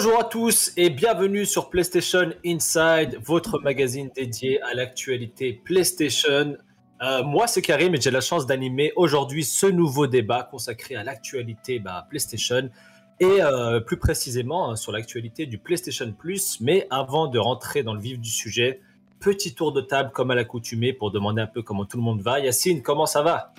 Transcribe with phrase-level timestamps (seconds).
[0.00, 6.56] Bonjour à tous et bienvenue sur PlayStation Inside, votre magazine dédié à l'actualité PlayStation.
[7.02, 11.02] Euh, moi, c'est Karim et j'ai la chance d'animer aujourd'hui ce nouveau débat consacré à
[11.02, 12.70] l'actualité bah, PlayStation
[13.18, 16.60] et euh, plus précisément hein, sur l'actualité du PlayStation Plus.
[16.60, 18.80] Mais avant de rentrer dans le vif du sujet,
[19.18, 22.22] petit tour de table comme à l'accoutumée pour demander un peu comment tout le monde
[22.22, 22.38] va.
[22.38, 23.52] Yacine, comment ça va?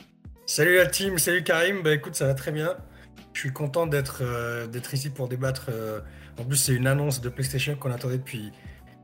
[0.46, 1.82] Salut la team, salut Karim.
[1.84, 2.78] Bah écoute, ça va très bien.
[3.34, 5.66] Je suis content d'être euh, ici pour débattre.
[5.68, 6.00] euh,
[6.40, 8.52] en plus, c'est une annonce de PlayStation qu'on attendait depuis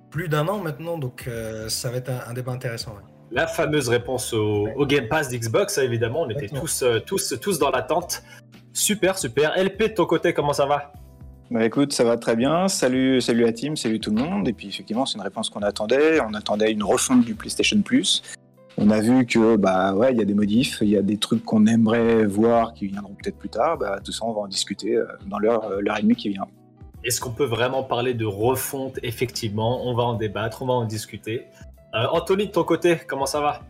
[0.10, 2.92] plus d'un an maintenant, donc euh, ça va être un, un débat intéressant.
[2.92, 3.02] ouais.
[3.32, 7.34] La fameuse réponse au, au Game Pass d'Xbox, hein, évidemment, on était tous, euh, tous,
[7.42, 8.24] tous dans l'attente.
[8.72, 9.54] Super, super.
[9.58, 10.94] LP de ton côté, comment ça va?
[11.52, 12.68] Bah écoute, ça va très bien.
[12.68, 14.48] Salut, salut la team, salut tout le monde.
[14.48, 16.20] Et puis effectivement, c'est une réponse qu'on attendait.
[16.22, 18.24] On attendait une refonte du PlayStation Plus.
[18.78, 21.18] On a vu que bah ouais, il y a des modifs, il y a des
[21.18, 23.78] trucs qu'on aimerait voir qui viendront peut-être plus tard.
[23.78, 26.48] Bah tout ça, on va en discuter euh, dans l'heure l'heure et demie qui vient.
[27.06, 30.86] Est-ce qu'on peut vraiment parler de refonte Effectivement, on va en débattre, on va en
[30.86, 31.46] discuter.
[31.94, 33.62] Euh, Anthony, de ton côté, comment ça va?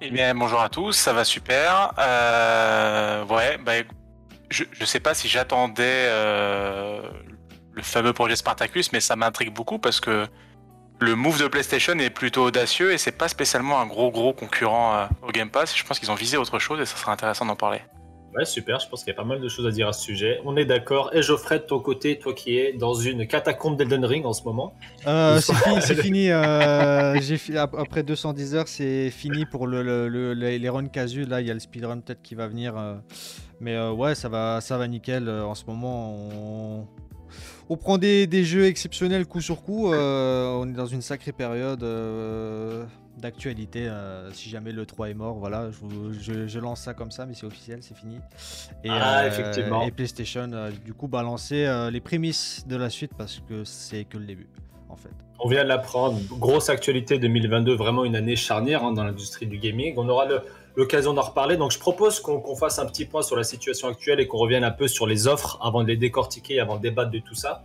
[0.00, 1.92] Eh bien, bonjour à tous, ça va super.
[1.98, 3.74] Euh, ouais, bah,
[4.50, 7.00] je, je sais pas si j'attendais euh,
[7.72, 10.26] le fameux projet Spartacus, mais ça m'intrigue beaucoup parce que
[10.98, 14.96] le move de PlayStation est plutôt audacieux et c'est pas spécialement un gros gros concurrent
[14.96, 15.76] euh, au Game Pass.
[15.76, 17.82] Je pense qu'ils ont visé autre chose et ça sera intéressant d'en parler.
[18.34, 20.02] Ouais, super, je pense qu'il y a pas mal de choses à dire à ce
[20.02, 20.40] sujet.
[20.46, 21.10] On est d'accord.
[21.14, 24.42] Et Geoffrey, de ton côté, toi qui es dans une catacombe d'Elden Ring en ce
[24.44, 24.72] moment.
[25.06, 26.30] Euh, c'est fini, c'est fini.
[26.30, 31.28] euh, fi- après 210 heures, c'est fini pour le, le- le- les runs casus.
[31.28, 32.74] Là, il y a le speedrun peut-être qui va venir.
[32.78, 32.94] euh,
[33.60, 35.28] mais ouais, ça va, ça va nickel.
[35.28, 36.86] en ce moment, on,
[37.68, 39.88] on prend des, des jeux exceptionnels coup sur coup.
[39.92, 41.82] on est dans une sacrée période
[43.18, 43.86] d'actualité.
[43.88, 47.10] euh, si jamais le 3 est mort, voilà, je, vous- je- je lance ça comme
[47.10, 48.16] ça, mais c'est officiel, c'est fini.
[48.84, 49.82] Et, Ah, effectivement.
[49.86, 54.04] Et PlayStation, euh, du coup, balancer euh, les prémices de la suite parce que c'est
[54.04, 54.48] que le début,
[54.88, 55.10] en fait.
[55.44, 56.18] On vient de l'apprendre.
[56.38, 59.94] Grosse actualité 2022, vraiment une année charnière hein, dans l'industrie du gaming.
[59.96, 60.26] On aura
[60.76, 61.56] l'occasion d'en reparler.
[61.56, 64.38] Donc, je propose qu'on qu'on fasse un petit point sur la situation actuelle et qu'on
[64.38, 67.34] revienne un peu sur les offres avant de les décortiquer, avant de débattre de tout
[67.34, 67.64] ça.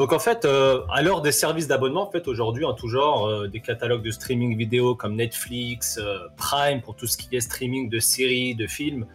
[0.00, 3.26] Donc, en fait, euh, à l'heure des services d'abonnement, en fait, aujourd'hui, en tout genre,
[3.26, 7.40] euh, des catalogues de streaming vidéo comme Netflix, euh, Prime pour tout ce qui est
[7.42, 9.06] streaming de séries, de films,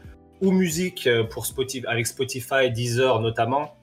[0.41, 3.73] ou musique pour Spotify, avec Spotify, Deezer notamment.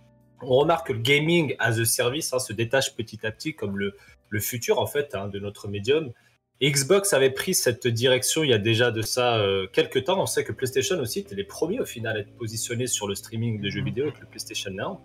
[0.42, 3.78] On remarque que le gaming as a service hein, se détache petit à petit comme
[3.78, 3.96] le,
[4.28, 6.12] le futur en fait hein, de notre médium.
[6.62, 10.22] Xbox avait pris cette direction il y a déjà de ça euh, quelques temps.
[10.22, 13.16] On sait que PlayStation aussi était les premiers au final à être positionnés sur le
[13.16, 15.00] streaming de jeux vidéo avec le PlayStation Now,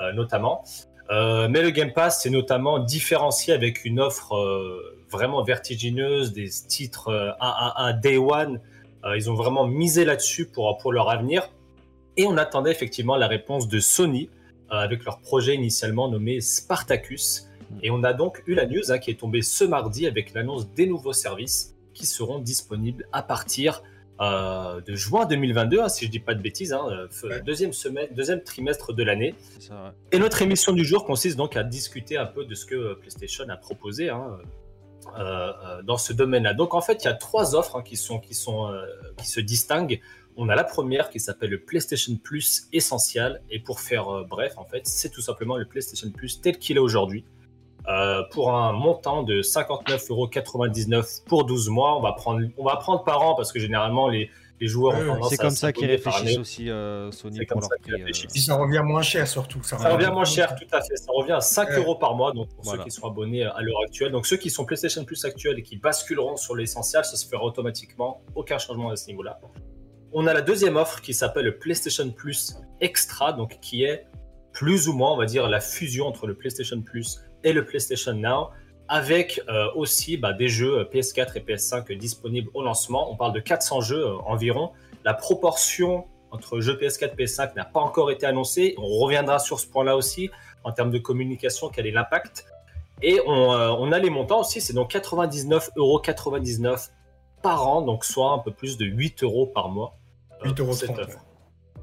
[0.00, 0.64] euh, notamment.
[1.10, 6.48] Euh, mais le Game Pass, c'est notamment différencié avec une offre euh, vraiment vertigineuse, des
[6.48, 8.60] titres euh, AAA Day One.
[9.04, 11.50] Euh, ils ont vraiment misé là-dessus pour, pour leur avenir.
[12.16, 14.30] Et on attendait effectivement la réponse de Sony
[14.72, 17.48] euh, avec leur projet initialement nommé Spartacus.
[17.82, 20.68] Et on a donc eu la news hein, qui est tombée ce mardi avec l'annonce
[20.70, 23.82] des nouveaux services qui seront disponibles à partir
[24.20, 27.40] euh, de juin 2022, hein, si je dis pas de bêtises, hein, euh, Ouais.
[27.42, 29.34] deuxième, semaine, deuxième trimestre de l'année.
[29.70, 29.76] Ouais.
[30.12, 32.94] Et notre émission du jour consiste donc à discuter un peu de ce que euh,
[32.94, 34.38] PlayStation a proposé hein,
[35.18, 36.54] euh, euh, dans ce domaine-là.
[36.54, 38.84] Donc en fait, il y a trois offres hein, qui, sont, qui, sont, euh,
[39.18, 40.00] qui se distinguent.
[40.36, 43.40] On a la première qui s'appelle le PlayStation Plus Essential.
[43.50, 46.76] Et pour faire euh, bref, en fait, c'est tout simplement le PlayStation Plus tel qu'il
[46.76, 47.24] est aujourd'hui.
[47.86, 51.96] Euh, pour un montant de 59,99€ pour 12 mois.
[51.98, 54.30] On va, prendre, on va prendre par an parce que généralement les,
[54.60, 57.54] les joueurs ont tendance C'est à comme ça qu'ils réfléchissent aussi, euh, Sony, C'est pour
[57.54, 57.92] comme leur ça qu'ils prix.
[57.92, 58.36] euh, réfléchissent.
[58.36, 59.62] Et ça revient moins cher surtout.
[59.62, 60.96] Ça revient moins cher, tout à fait.
[60.96, 61.76] Ça revient à 5 Ouais.
[61.76, 62.78] euros par mois, donc pour Voilà.
[62.78, 64.12] ceux qui sont abonnés à l'heure actuelle.
[64.12, 67.44] Donc ceux qui sont PlayStation Plus actuels et qui basculeront sur l'essentiel, ça se fera
[67.44, 68.22] automatiquement.
[68.34, 69.40] Aucun changement à ce niveau-là.
[70.12, 74.06] On a la deuxième offre qui s'appelle le PlayStation Plus Extra, donc qui est
[74.52, 78.12] plus ou moins, on va dire, la fusion entre le PlayStation Plus et le PlayStation
[78.14, 78.50] Now,
[78.88, 83.10] avec euh, aussi bah, des jeux PS4 et PS5 disponibles au lancement.
[83.10, 84.72] On parle de 400 jeux euh, environ.
[85.04, 88.74] La proportion entre jeux PS4 et PS5 n'a pas encore été annoncée.
[88.78, 90.30] On reviendra sur ce point-là aussi
[90.64, 92.46] en termes de communication, quel est l'impact.
[93.02, 96.90] Et on, euh, on a les montants aussi, c'est donc 99,99€
[97.42, 99.96] par an, donc soit un peu plus de 8 euros par mois.
[100.44, 101.00] euh, pour 8,30 cette €.
[101.00, 101.18] offre.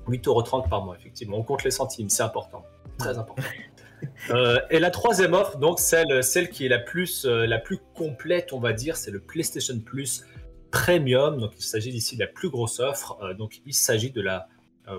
[0.08, 1.38] 8,30€ par mois, effectivement.
[1.38, 2.64] On compte les centimes, c'est important.
[2.98, 3.44] Très important.
[4.30, 7.80] Euh, et la troisième offre, donc celle, celle qui est la plus, euh, la plus
[7.96, 10.24] complète, on va dire, c'est le PlayStation Plus
[10.72, 11.40] Premium.
[11.40, 13.18] Donc il s'agit d'ici de la plus grosse offre.
[13.22, 14.48] Euh, donc il s'agit de la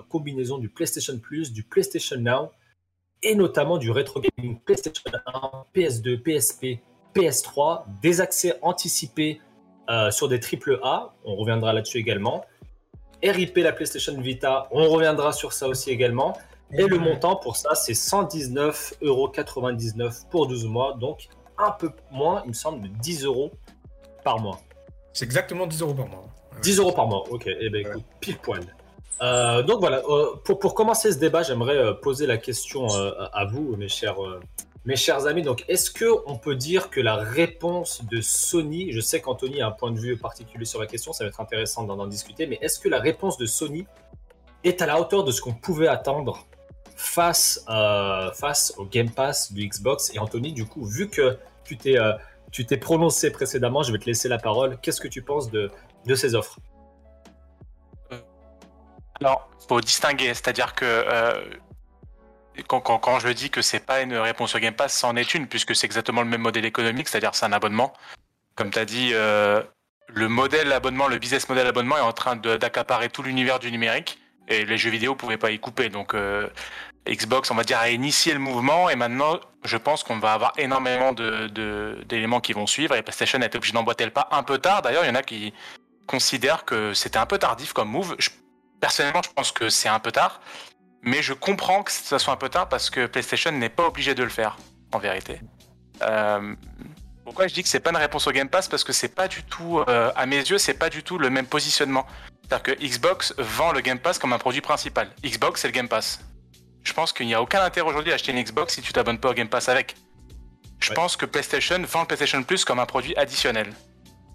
[0.08, 2.50] combinaison du PlayStation Plus, du PlayStation Now
[3.22, 6.81] et notamment du rétro gaming PlayStation 1, PS2, PSP,
[7.14, 9.40] PS3, des accès anticipés
[10.10, 11.14] sur des triple A.
[11.25, 12.44] On reviendra là-dessus également.
[13.22, 16.37] RIP la PlayStation Vita, on reviendra sur ça aussi également.
[16.77, 21.29] Et le montant pour ça, c'est 119,99€ pour 12 mois, donc
[21.59, 23.53] un peu moins, il me semble, de 10 euros
[24.25, 24.59] par mois.
[25.13, 26.25] C'est exactement 10 euros par mois.
[26.63, 27.47] 10 euros par mois, ok.
[27.47, 28.63] Eh ben écoute, pile poil.
[29.21, 33.45] Euh, donc voilà, euh, pour, pour, commencer ce débat, j'aimerais euh, poser la question à
[33.45, 34.17] vous, mes chers,
[34.85, 35.43] mes chers amis.
[35.43, 39.69] Donc, est-ce que on peut dire que la réponse de Sony, je sais qu'Anthony a
[39.69, 42.59] un point de vue particulier sur la question, ça va être intéressant d'en discuter, mais
[42.63, 43.87] est-ce que la réponse de Sony
[44.65, 46.47] est à la hauteur de ce qu'on pouvait attendre
[46.97, 47.65] face,
[48.35, 51.97] face au Game Pass du Xbox Et Anthony, du coup, vu que tu t'es
[52.53, 54.79] tu t'es prononcé précédemment, je vais te laisser la parole.
[54.83, 55.71] Qu'est-ce que tu penses de,
[56.15, 56.59] ces offres?
[59.21, 61.43] Alors, il faut distinguer, c'est-à-dire que euh,
[62.69, 65.75] quand, je dis que c'est pas une réponse au Game Pass, c'en est une, puisque
[65.75, 67.95] c'est exactement le même modèle économique, c'est-à-dire c'est un abonnement.
[68.55, 69.62] Comme tu as dit, euh,
[70.09, 74.19] le modèle abonnement, le business model abonnement est en train d'accaparer tout l'univers du numérique,
[74.64, 75.88] les jeux vidéo pouvaient pas y couper.
[75.88, 76.49] Donc, euh,
[77.08, 80.52] Xbox, on va dire, a initié le mouvement et maintenant, je pense qu'on va avoir
[80.56, 84.58] énormément d'éléments qui vont suivre et PlayStation a été obligé d'emboîter le pas un peu
[84.58, 84.82] tard.
[84.82, 85.52] D'ailleurs, il y en a qui
[86.06, 88.16] considèrent que c'était un peu tardif comme move.
[88.81, 90.40] personnellement, je pense que c'est un peu tard,
[91.02, 94.14] mais je comprends que ça soit un peu tard parce que PlayStation n'est pas obligé
[94.14, 94.56] de le faire,
[94.93, 95.40] en vérité.
[96.02, 96.54] Euh,
[97.25, 98.69] pourquoi je dis que c'est pas une réponse au Game Pass?
[98.69, 101.31] Parce que c'est pas du tout, euh, à mes yeux, c'est pas du tout le
[101.31, 102.06] même positionnement.
[102.52, 105.10] C'est-à-dire que Xbox vend le Game Pass comme un produit principal.
[105.25, 106.20] Xbox, c'est le Game Pass
[106.84, 109.19] je pense qu'il n'y a aucun intérêt aujourd'hui à acheter une Xbox si tu t'abonnes
[109.19, 109.94] pas au Game Pass avec.
[110.81, 113.72] Je pense que PlayStation vend le PlayStation Plus comme un produit additionnel,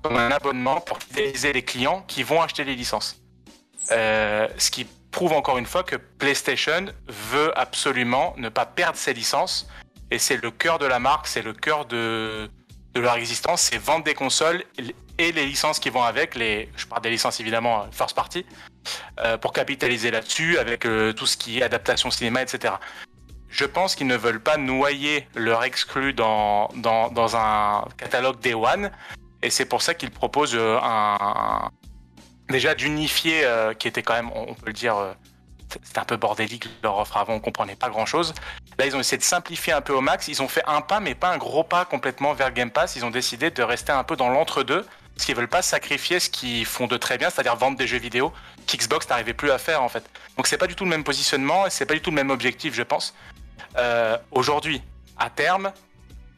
[0.02, 3.18] comme un abonnement pour fidéliser les clients qui vont acheter les licences.
[3.92, 9.14] Euh, ce qui prouve encore une fois que PlayStation veut absolument ne pas perdre ses
[9.14, 9.68] licences
[10.10, 12.50] et c'est le cœur de la marque, c'est le cœur de,
[12.94, 14.64] de leur existence, c'est vendre des consoles
[15.18, 18.46] et les licences qui vont avec, les, je parle des licences évidemment euh, first party,
[19.20, 22.76] euh, pour capitaliser là-dessus avec euh, tout ce qui est adaptation cinéma, etc.
[23.50, 28.92] Je pense qu'ils ne veulent pas noyer leur exclu dans, dans, un catalogue Day One,
[29.42, 31.70] et c'est pour ça qu'ils proposent un,
[32.50, 33.48] déjà d'unifier,
[33.80, 35.16] qui était quand même, on peut le dire,
[35.84, 38.34] c'était un peu bordélique leur offre avant, on comprenait pas grand chose.
[38.78, 40.28] Là, ils ont essayé de simplifier un peu au max.
[40.28, 42.96] Ils ont fait un pas, mais pas un gros pas complètement vers Game Pass.
[42.96, 44.86] Ils ont décidé de rester un peu dans l'entre-deux,
[45.18, 47.98] parce qu'ils veulent pas sacrifier ce qu'ils font de très bien, c'est-à-dire vendre des jeux
[47.98, 48.32] vidéo
[48.68, 50.04] qu'Xbox n'arrivait plus à faire en fait.
[50.38, 52.30] Donc c'est pas du tout le même positionnement et c'est pas du tout le même
[52.30, 53.16] objectif, je pense.
[53.78, 54.84] Euh, aujourd'hui,
[55.18, 55.72] à terme,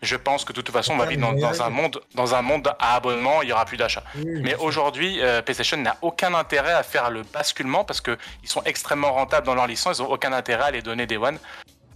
[0.01, 2.73] je pense que de toute façon, on va vivre dans, un monde, dans un monde
[2.79, 4.03] à abonnement, il n'y aura plus d'achat.
[4.15, 9.11] Mais aujourd'hui, euh, PlayStation n'a aucun intérêt à faire le basculement parce qu'ils sont extrêmement
[9.11, 11.37] rentables dans leur licence, ils n'ont aucun intérêt à les donner des One.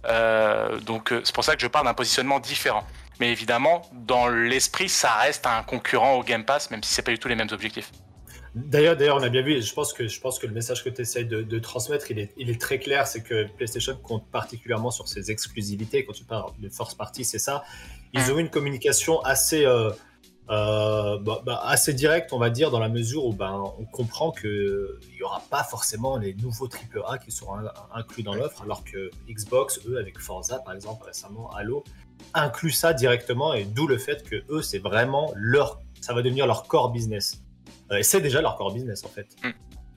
[0.06, 2.84] Euh, donc c'est pour ça que je parle d'un positionnement différent.
[3.20, 7.12] Mais évidemment, dans l'esprit, ça reste un concurrent au Game Pass, même si c'est pas
[7.12, 7.90] du tout les mêmes objectifs.
[8.54, 10.84] D'ailleurs, d'ailleurs, on a bien vu, et je pense que, je pense que le message
[10.84, 14.30] que tu essayes de, transmettre, il est, il est très clair, c'est que PlayStation compte
[14.30, 16.04] particulièrement sur ses exclusivités.
[16.04, 17.64] Quand tu parles de force party, c'est ça.
[18.12, 19.90] Ils ont eu une communication assez, euh,
[20.50, 24.30] euh, bah, bah, assez directe, on va dire, dans la mesure où ben, on comprend
[24.30, 27.56] qu'il n'y aura pas forcément les nouveaux AAA qui seront
[27.92, 31.82] inclus dans l'offre, alors que Xbox, eux, avec Forza, par exemple, récemment, Halo,
[32.32, 36.46] inclut ça directement, et d'où le fait que eux, c'est vraiment leur, ça va devenir
[36.46, 37.42] leur core business.
[37.90, 39.26] Euh, et c'est déjà leur core business en fait.
[39.42, 39.48] Mm.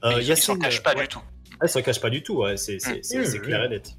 [0.04, 1.22] Euh, ils s'en cachent pas du tout.
[1.64, 2.78] Ils s'en cachent pas du tout, c'est
[3.42, 3.94] clair et net.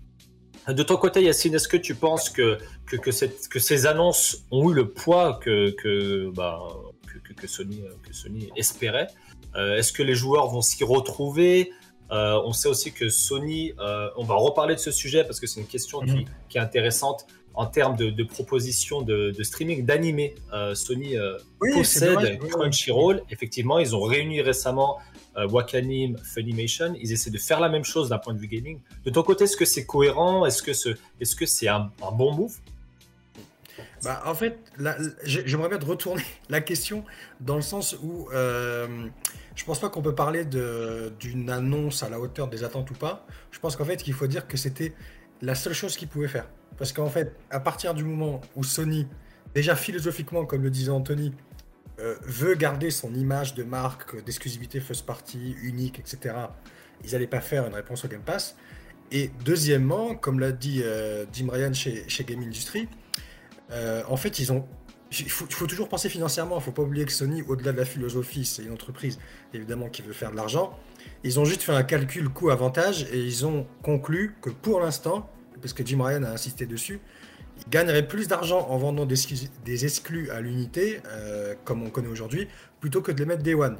[0.68, 4.44] De ton côté, Yacine, est-ce que tu penses que, que, que, cette, que, ces annonces
[4.50, 6.60] ont eu le poids que, que, bah,
[7.36, 9.08] que, Sony, que Sony espérait?
[9.56, 11.72] Euh, Est-ce que les joueurs vont s'y retrouver?
[12.10, 15.46] Euh, On sait aussi que Sony, euh, on va reparler de ce sujet parce que
[15.46, 16.24] c'est une question qui, mm.
[16.48, 17.26] qui, est intéressante
[17.58, 20.36] en termes de, propositions de, streaming, d'animé.
[20.54, 21.36] Euh, Sony euh,
[21.74, 23.20] possède Crunchyroll.
[23.30, 24.98] Effectivement, ils ont réuni récemment
[25.36, 26.94] euh, Wakanim, Funimation.
[27.00, 28.78] Ils essaient de faire la même chose d'un point de vue gaming.
[29.04, 30.46] De ton côté, est-ce que c'est cohérent?
[30.46, 32.54] Est-ce que c'est -ce c'est un, bon move?
[34.04, 34.56] Bah, en fait,
[35.24, 37.04] j'aimerais bien retourner la question
[37.40, 42.46] dans le sens où je pense pas qu'on peut parler d'une annonce à la hauteur
[42.46, 43.26] des attentes ou pas.
[43.50, 44.94] Je pense qu'en fait, qu'il faut dire que c'était
[45.42, 46.46] la seule chose qu'ils pouvaient faire.
[46.78, 49.06] Parce qu'en fait, à partir du moment où Sony,
[49.54, 51.34] déjà philosophiquement, comme le disait Anthony,
[52.00, 56.34] euh, veut garder son image de marque, d'exclusivité first party, unique, etc.,
[57.04, 58.56] ils n'allaient pas faire une réponse au Game Pass.
[59.10, 62.88] Et deuxièmement, comme l'a dit euh, Jim Ryan chez, Game Industry,
[63.70, 64.66] euh, en fait, ils ont.
[65.18, 66.56] Il faut, faut, toujours penser financièrement.
[66.56, 69.18] Il ne faut pas oublier que Sony, au-delà de la philosophie, c'est une entreprise
[69.54, 70.78] évidemment qui veut faire de l'argent.
[71.24, 75.30] Ils ont juste fait un calcul coût-avantage et ils ont conclu que pour l'instant,
[75.60, 77.00] parce que Jim Ryan a insisté dessus,
[77.58, 82.48] il gagnerait plus d'argent en vendant des, exclus à l'unité, euh, comme on connaît aujourd'hui,
[82.80, 83.76] plutôt que de les mettre Day One.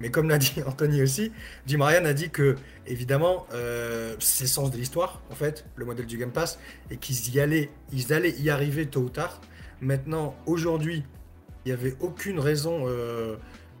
[0.00, 1.32] Mais comme l'a dit Anthony aussi,
[1.66, 5.84] Jim Ryan a dit que, évidemment, euh, c'est le sens de l'histoire, en fait, le
[5.84, 6.58] modèle du Game Pass,
[6.90, 9.40] et qu'ils y allaient, ils allaient y arriver tôt ou tard.
[9.80, 11.04] Maintenant, aujourd'hui,
[11.64, 13.36] il n'y avait aucune raison euh,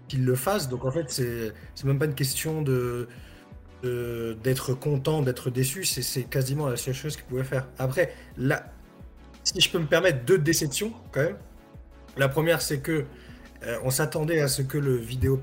[0.08, 0.68] qu'ils le fassent.
[0.68, 3.08] Donc, en fait, c'est même pas une question de-
[3.82, 5.84] d'être content, d'être déçu.
[5.84, 7.66] C'est quasiment la seule chose qu'ils pouvaient faire.
[7.78, 8.64] Après, là,
[9.44, 11.36] si je peux me permettre deux déceptions, quand même.
[12.16, 13.04] La première, c'est que
[13.64, 15.40] euh, on s'attendait à ce que le Vidéo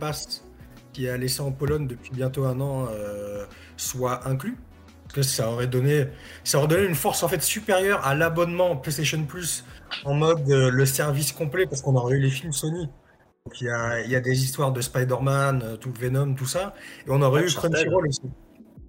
[0.93, 3.45] qui a laissé en Pologne depuis bientôt un an euh,
[3.77, 4.57] soit inclus.
[5.03, 6.07] Parce que ça aurait donné,
[6.43, 9.65] ça aurait donné une force en fait supérieure à l'abonnement PlayStation Plus
[10.05, 12.89] en mode euh, le service complet parce qu'on aurait eu les films Sony.
[13.45, 16.45] Donc il y a, il y a des histoires de Spider-Man, euh, tout Venom, tout
[16.45, 16.73] ça.
[17.07, 17.47] Et on aurait eu.
[17.53, 18.21] Crunchyroll aussi.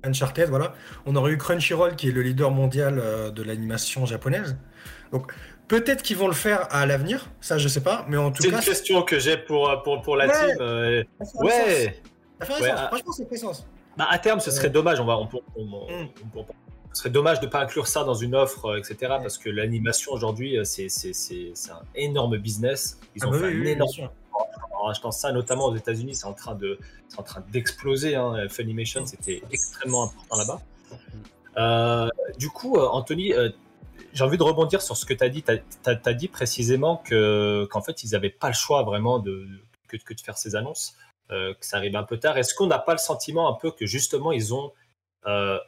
[0.03, 0.73] Uncharted, voilà.
[1.07, 4.57] On aurait eu Crunchyroll qui est le leader mondial euh, de l'animation japonaise.
[5.13, 5.33] Donc
[5.69, 8.51] peut-être qu'ils vont le faire à l'avenir, ça je sais pas, mais en tout C'est
[8.51, 10.33] cas, une question que j'ai pour, euh, pour, pour la Ouais.
[10.33, 10.57] team.
[10.61, 12.01] euh, ça ouais,
[12.41, 12.79] Ça fait un Ouais, sens.
[12.79, 12.89] ah.
[12.89, 13.67] Franchement, ça fait sens.
[13.97, 14.71] Bah, à terme, ce serait Ouais.
[14.73, 15.01] dommage.
[15.01, 15.65] On va, on, on-
[16.05, 16.09] Mm.
[16.35, 16.45] on
[16.93, 18.97] ce serait dommage de ne pas inclure ça dans une offre, etc.
[19.23, 22.99] Parce que l'animation aujourd'hui, c'est c'est- c'est- c'est un énorme business.
[23.15, 23.91] Ils Ah ont bah fait oui, un oui, bien énorme
[24.45, 24.69] sûr.
[24.83, 26.79] en achetant ça, notamment aux États-Unis, c'est en train de,
[27.17, 28.15] en train d'exploser.
[28.15, 28.49] Hein.
[28.49, 30.61] Funimation, c'était extrêmement important là-bas.
[31.57, 33.51] Euh, du coup, euh, Anthony, euh,
[34.13, 35.43] j'ai envie de rebondir sur ce que tu as dit.
[35.43, 39.47] Tu as, dit précisément que qu'en fait, ils n'avaient pas le choix vraiment de,
[39.89, 40.97] que, de faire ces annonces,
[41.29, 42.37] que ça arrive un peu tard.
[42.39, 44.73] Est-ce qu'on n'a pas le sentiment un peu que justement ils ont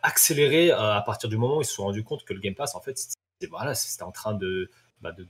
[0.02, 2.74] accéléré à partir du moment où ils se sont rendus compte que le Game Pass,
[2.74, 5.26] en fait, c'était voilà, en train de, bah, de-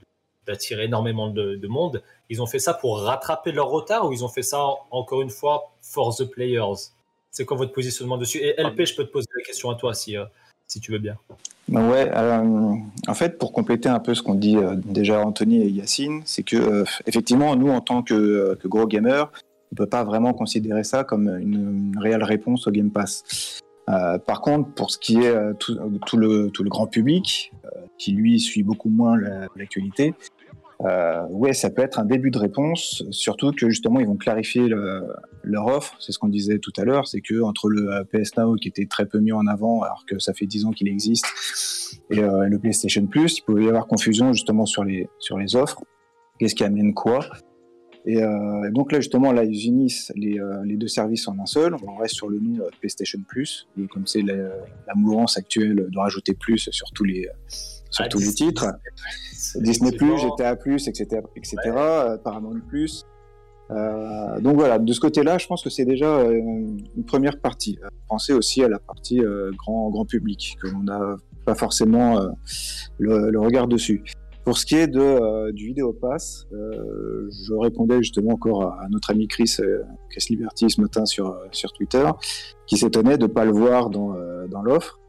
[0.47, 2.01] d'attirer énormément de, de monde.
[2.29, 5.21] Ils ont fait ça pour rattraper leur retard ou ils ont fait ça en- encore
[5.21, 6.89] une fois for the players?
[7.31, 8.39] C'est quoi votre positionnement dessus?
[8.39, 10.25] Et LP, je peux te poser la question à toi si, euh,
[10.67, 11.17] si tu veux bien.
[11.67, 12.75] Ben ouais, euh,
[13.07, 16.43] en fait, pour compléter un peu ce qu'ont dit euh, déjà Anthony et Yacine, c'est
[16.43, 19.31] que effectivement, nous, en tant que, que gros gamers,
[19.71, 23.59] on peut pas vraiment considérer ça comme une, une réelle réponse au Game Pass.
[23.89, 27.69] Euh, par contre, pour ce qui est euh, tout, le, tout le grand public, euh,
[27.97, 30.13] qui lui suit beaucoup moins la- l'actualité,
[30.85, 34.67] euh, ouais, ça peut être un début de réponse, surtout que justement ils vont clarifier
[34.67, 35.07] le-
[35.43, 35.95] leur offre.
[35.99, 38.85] C'est ce qu'on disait tout à l'heure, c'est que entre le PS Now qui était
[38.85, 41.25] très peu mis en avant, alors que ça fait 10 ans qu'il existe,
[42.09, 45.81] et le PlayStation Plus, il pouvait y avoir confusion justement sur les sur les offres.
[46.39, 47.19] Qu'est-ce qui amène quoi?
[48.05, 51.45] Et, euh, donc là justement là ils unissent les, euh, les deux services en un
[51.45, 51.75] seul.
[51.87, 55.87] On reste sur le nom euh, PlayStation Plus, et comme c'est la, la mouvance actuelle
[55.89, 57.27] de rajouter plus sur tous les
[57.89, 58.67] sur Ah, tous les Disney- titres.
[59.55, 60.17] Disney Effectivement.
[60.17, 63.05] GTA etc etc euh, Paramount Plus.
[63.71, 66.33] Euh, donc voilà, de ce côté-là, je pense que c'est déjà euh,
[66.97, 67.79] une première partie.
[68.09, 72.27] Pensez aussi à la partie euh, grand grand public, que l'on n'a pas forcément euh,
[72.99, 74.03] le, le regard dessus.
[74.45, 78.83] Pour ce qui est de, euh, du vidéo pass, euh, je répondais justement encore à,
[78.83, 82.05] à notre ami Chris, euh, Chris Liberty ce matin sur, euh, sur Twitter,
[82.67, 84.99] qui s'étonnait de ne pas le voir dans, euh, dans l'offre.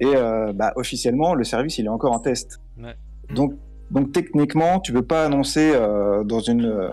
[0.00, 2.60] Et euh, bah, officiellement, le service il est encore en test.
[2.82, 2.96] Ouais.
[3.34, 3.54] Donc,
[3.90, 6.90] donc techniquement, tu peux pas annoncer euh, dans une euh,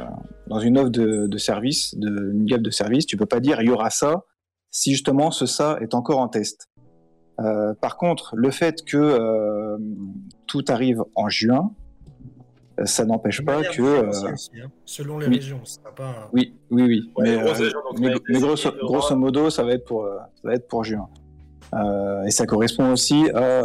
[0.48, 3.60] dans une offre de, de service, de une gamme de services, tu peux pas dire
[3.62, 4.24] il y aura ça
[4.70, 6.68] si justement ce ça est encore en test.
[7.40, 9.78] Euh, par contre, le fait que euh,
[10.48, 11.72] tout arrive en juin,
[12.80, 15.36] euh, ça n'empêche pas que euh, aussi, hein, selon les oui.
[15.36, 16.30] régions, ça va pas.
[16.34, 17.12] oui, oui, oui.
[17.18, 17.38] Ouais,
[18.00, 18.14] mais
[18.82, 21.08] grosso, modo, ça va être pour ça va être pour juin.
[22.26, 23.64] Et ça correspond aussi à,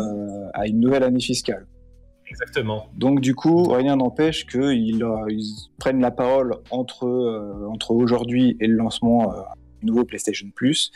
[0.54, 1.66] à une nouvelle année fiscale.
[2.28, 2.86] Exactement.
[2.94, 8.74] Donc du coup, rien n'empêche qu'ils ils prennent la parole entre, entre aujourd'hui et le
[8.76, 9.32] lancement
[9.80, 10.90] du nouveau PlayStation Plus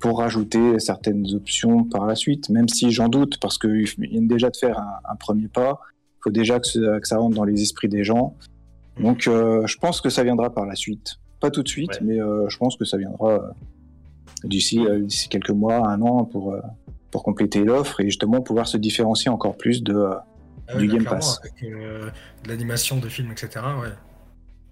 [0.00, 4.48] pour rajouter certaines options par la suite, même si j'en doute, parce qu'ils viennent déjà
[4.50, 5.80] de faire un, un premier pas,
[6.18, 8.36] il faut déjà que, ce- que ça rentre dans les esprits des gens.
[9.00, 11.16] Donc euh, je pense que ça viendra par la suite.
[11.40, 11.98] Pas tout de suite, Ouais.
[12.02, 13.40] mais euh, je pense que ça viendra euh,
[14.44, 14.80] d'ici
[15.30, 16.54] quelques mois, un an, pour,
[17.10, 20.08] pour compléter l'offre et justement pouvoir se différencier encore plus de...
[20.70, 21.40] Ah du bah, Game Pass.
[21.42, 22.10] Avec de
[22.48, 23.64] l'animation de films, etc.
[23.80, 23.88] Ouais.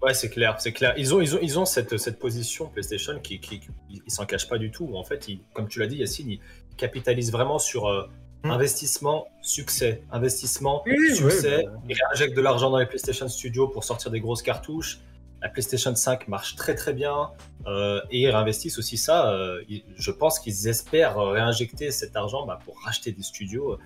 [0.01, 0.93] Ouais, c'est clair, c'est clair.
[0.97, 3.69] Ils ont, ils ont, ils ont cette, cette position PlayStation qui, qui, qui-
[4.05, 4.95] ils s'en cachent pas du tout.
[4.95, 6.39] En fait, ils- comme tu l'as dit, Yacine, ils
[6.77, 8.07] capitalisent vraiment sur euh,
[8.43, 8.51] Mm.
[8.51, 11.57] investissement, succès, investissement, Oui, oui, succès.
[11.57, 14.99] ouais, bah, Ils réinjectent de l'argent dans les PlayStation Studios pour sortir des grosses cartouches.
[15.41, 17.31] La PlayStation 5 marche très très bien
[17.65, 19.31] euh, et ils réinvestissent aussi ça.
[19.33, 23.79] euh, ils- je pense qu'ils espèrent réinjecter cet argent bah, pour racheter des studios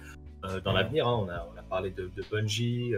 [0.66, 0.76] dans Mm.
[0.76, 1.08] l'avenir.
[1.08, 1.18] hein.
[1.26, 2.94] On, a, on a parlé de, de Bungie,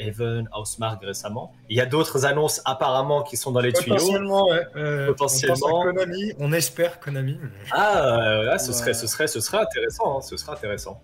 [0.00, 1.52] Haven, Housemarque récemment.
[1.68, 3.96] Il y a d'autres annonces apparemment qui sont dans les tuyaux.
[3.96, 4.62] Potentiellement, ouais.
[4.76, 5.80] euh, Potentiellement.
[5.80, 7.38] On, Konami, on espère Konami.
[7.72, 8.74] Ah, euh, ah, ce, Ouais.
[8.76, 10.18] serait, ce, serait, ce serait intéressant.
[10.18, 11.02] hein, ce serait intéressant.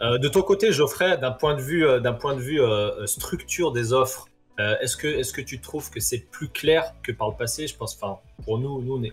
[0.00, 2.60] Euh, de ton côté, Geoffrey, d'un point de vue, euh, d'un point de vue
[3.06, 4.26] structure des offres,
[4.58, 7.66] est-ce que, est que tu trouves que c'est plus clair que par le passé?
[7.66, 9.12] Je pense, enfin, pour nous, nous, on est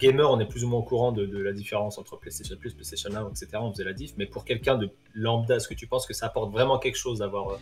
[0.00, 3.10] gamers, on est plus ou moins au courant de, la différence entre PlayStation Plus, PlayStation
[3.14, 3.48] 1, etc.
[3.60, 6.26] On faisait la diff, mais pour quelqu'un de lambda, est-ce que tu penses que ça
[6.26, 7.58] apporte vraiment quelque chose d'avoir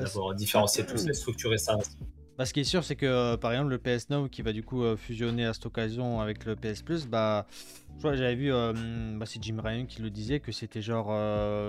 [0.00, 1.78] euh, différencié tout ça, structuré ça
[2.36, 4.52] bah, ce qui est sûr, c'est que euh, par exemple le PS Now qui va
[4.52, 7.46] du coup euh, fusionner à cette occasion avec le PS Plus, bah,
[8.02, 8.72] j'avais vu, euh,
[9.16, 11.08] bah, c'est Jim Ryan qui le disait que c'était genre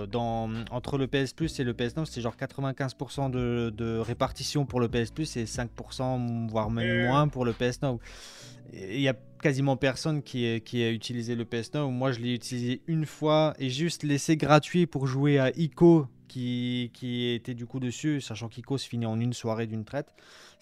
[0.06, 4.80] dans entre le PS Plus et le PS Now, c'est genre 95% de, répartition pour
[4.80, 8.00] le PS Plus et 5% voire même moins pour le PS Now.
[8.72, 11.90] Il y a quasiment personne qui, qui a utilisé le PS Now.
[11.90, 16.90] Moi, je l'ai utilisé une fois et juste laissé gratuit pour jouer à ICO qui,
[16.92, 20.08] qui était du coup dessus, sachant qu'ICO se finit en une soirée d'une traite.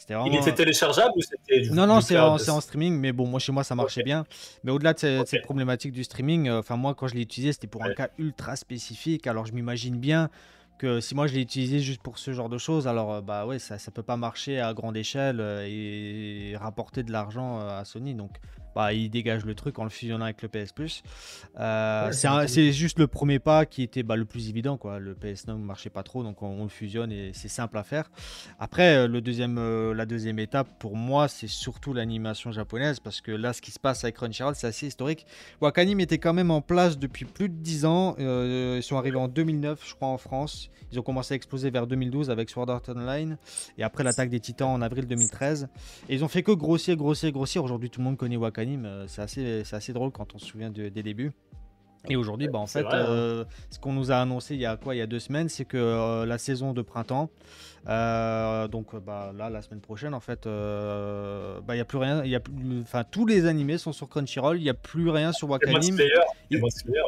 [0.08, 3.64] Il était téléchargeable ou c'était Non, non, c'est en, streaming, mais bon, moi chez moi
[3.64, 4.24] ça marchait bien.
[4.62, 7.68] Mais au-delà de, cette problématique du streaming, euh, enfin moi quand je l'ai utilisé, c'était
[7.68, 9.28] pour un cas ultra spécifique.
[9.28, 10.30] Alors je m'imagine bien
[10.78, 13.46] que si moi je l'ai utilisé juste pour ce genre de choses, alors euh, bah
[13.46, 17.84] ouais, ça, ça peut pas marcher à grande échelle euh, et rapporter de l'argent à
[17.84, 18.16] Sony.
[18.16, 18.32] Donc
[18.74, 21.02] bah, il dégage le truc en le fusionnant avec le PS Plus.
[21.58, 24.76] Euh, c'est juste le premier pas qui était bah, le plus évident.
[24.76, 24.98] Quoi.
[24.98, 28.10] Le PS ne marchait pas trop, donc on, le fusionne et c'est simple à faire.
[28.58, 33.20] Après, euh, le deuxième, euh, la deuxième étape, pour moi, c'est surtout l'animation japonaise, parce
[33.20, 35.26] que là, ce qui se passe avec Crunchyroll, c'est assez historique.
[35.60, 38.16] Wakanim était quand même en place depuis plus de 10 ans.
[38.18, 40.70] ils sont arrivés en 2009, je crois, en France.
[40.92, 43.36] Ils ont commencé à exploser vers 2012 avec Sword Art Online,
[43.78, 45.68] et après l'attaque des Titans en avril 2013.
[46.08, 47.64] Et ils ont fait que grossir, grossir, grossir.
[47.64, 50.70] Aujourd'hui, tout le monde connaît Wakanim euh, c'est assez, assez drôle quand on se souvient
[50.70, 51.32] des débuts.
[52.08, 53.46] Et aujourd'hui, bah, en fait, euh, hein.
[53.70, 55.64] ce qu'on nous a annoncé il y a quoi Il y a deux semaines, c'est
[55.64, 57.30] que euh, la saison de printemps,
[57.86, 62.24] donc bah, là, la semaine prochaine, en fait, bah, il n'y a plus rien.
[62.24, 62.40] Y a
[62.82, 65.98] enfin, tous les animés sont sur Crunchyroll, il n'y a plus rien sur Wakanim.
[66.50, 66.60] Ils,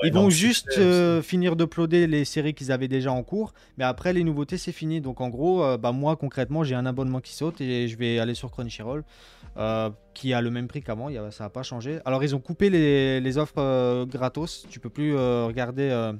[0.02, 0.80] ils vont juste
[1.22, 5.00] finir d'uploader les séries qu'ils avaient déjà en cours, mais après, les nouveautés, c'est fini.
[5.00, 8.34] Donc en gros, bah, moi, concrètement, j'ai un abonnement qui saute et je vais aller
[8.34, 9.04] sur Crunchyroll.
[9.58, 11.98] Euh, qui a le même prix qu'avant, ça n'a pas changé.
[12.04, 16.12] Alors ils ont coupé les, offres euh, gratos, tu peux plus euh, regarder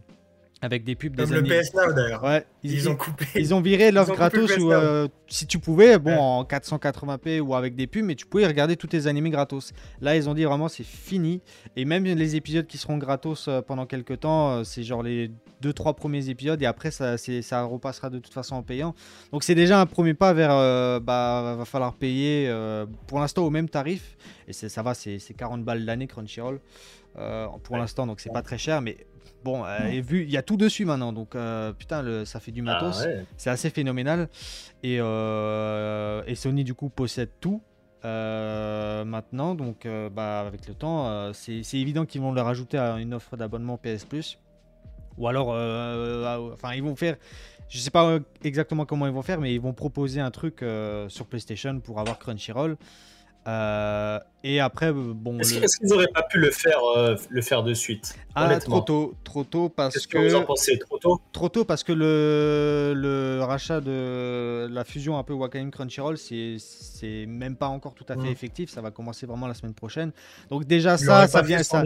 [0.63, 1.15] avec des pubs.
[1.17, 2.25] Comme le PS Now d'ailleurs.
[2.25, 3.27] Ouais, ils, ont coupé.
[3.35, 7.77] Ils ont viré l'offre gratos où, euh, si tu pouvais, bon, en 480p ou avec
[7.77, 9.73] des pubs, mais tu pouvais regarder tous tes animés gratos.
[10.01, 11.43] Là, ils ont dit vraiment c'est fini.
[11.77, 15.31] Et même les épisodes qui seront gratos euh, pendant quelques temps, euh, c'est genre les
[15.63, 18.95] 2-3 premiers épisodes et après ça, ça repassera de toute façon en payant.
[19.33, 20.51] Donc c'est déjà un premier pas vers,
[21.01, 22.53] bah, va falloir payer
[23.07, 24.17] pour l'instant au même tarif.
[24.49, 26.61] Et ça va, c'est 40 balles l'année Crunchyroll.
[27.63, 28.99] pour l'instant, donc c'est pas très cher, mais
[29.47, 32.51] Bon, euh, vu, il y a tout dessus maintenant, donc euh, putain, le, ça fait
[32.51, 33.07] du ah matos.
[33.37, 34.29] C'est assez phénoménal.
[34.83, 37.63] Et, euh, et, Sony, du coup, possède tout
[38.03, 39.55] maintenant.
[39.55, 43.79] Donc, bah, avec le temps, c'est évident qu'ils vont leur rajouter à une offre d'abonnement
[43.79, 44.37] PS Plus.
[45.17, 45.51] Ou alors,
[46.53, 47.15] enfin, ils vont faire.
[47.69, 50.65] Je sais pas exactement comment ils vont faire, mais ils vont proposer un truc
[51.07, 52.77] sur PlayStation pour avoir Crunchyroll.
[54.49, 55.41] Et après, euh, bon.
[55.41, 59.15] Est-ce qu'ils n'auraient pas pu le faire, euh, le faire de suite Ah, trop tôt,
[59.25, 60.19] trop tôt parce Qu'est-ce que.
[60.19, 61.21] vous en pensez Trop tôt?
[61.33, 67.27] Trop tôt parce que le, le rachat de la fusion un peu Wakanim Crunchyroll, c'est
[67.27, 68.71] même pas encore tout à fait effectif.
[68.71, 70.13] Ça va commencer vraiment la semaine prochaine.
[70.49, 71.83] Donc déjà ça, ça vient, ça,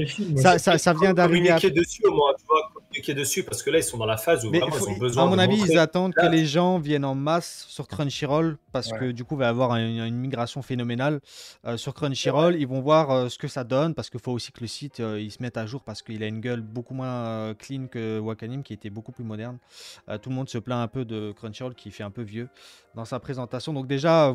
[0.58, 1.50] ça, ça, vient d'arriver.
[1.50, 1.58] À...
[1.58, 4.44] dessus au moins, tu vois, communiquer dessus parce que là ils sont dans la phase
[4.44, 5.24] où vraiment, ils ont besoin.
[5.24, 9.12] À mon avis, ils attendent que les gens viennent en masse sur Crunchyroll parce que
[9.12, 11.20] du coup, il va y avoir une, une migration phénoménale.
[11.66, 12.56] Euh, sur Crunchyroll.
[12.56, 15.00] Ils vont voir euh, ce que ça donne parce qu'il faut aussi que le site
[15.00, 18.18] euh, il se mette à jour parce qu'il a une gueule beaucoup moins clean que
[18.18, 19.58] Wakanim qui était beaucoup plus moderne.
[20.22, 22.48] tout le monde se plaint un peu de Crunchyroll qui fait un peu vieux
[22.94, 23.72] dans sa présentation.
[23.72, 24.34] Donc déjà,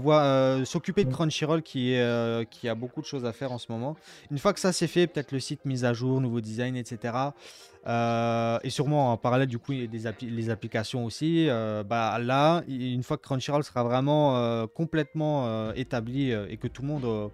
[0.66, 3.96] s'occuper de Crunchyroll qui, est, qui a beaucoup de choses à faire en ce moment.
[4.32, 7.14] Une fois que ça c'est fait, peut-être le site mis à jour, nouveau design, etc.
[7.86, 11.48] et sûrement en parallèle, du coup, il y a des les applications aussi.
[11.86, 17.32] bah, là, une fois que Crunchyroll sera vraiment complètement établi et que tout le monde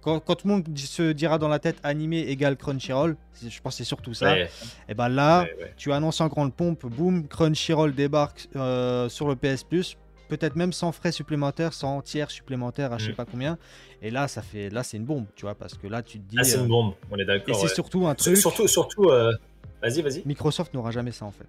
[0.00, 3.78] quand, tout le monde se dira dans la tête animé égale Crunchyroll, je pense que
[3.78, 4.36] c'est surtout ça.
[4.88, 9.64] Et ben là, tu annonces en grande pompe, boum, Crunchyroll débarque euh, sur le PS
[9.64, 9.96] Plus,
[10.28, 13.16] peut-être même sans frais supplémentaires, sans tiers supplémentaires à je sais mm.
[13.16, 13.58] pas combien.
[14.00, 16.30] Et là, ça fait, là, c'est une bombe, tu vois, parce que là, tu te
[16.30, 16.36] dis.
[16.38, 17.56] Ah, c'est une euh, bombe, on est d'accord.
[17.56, 18.36] Et c'est surtout un truc.
[18.36, 19.10] Surtout, surtout.
[19.82, 20.22] Euh, vas-y, vas-y.
[20.26, 21.46] Microsoft n'aura jamais ça en fait.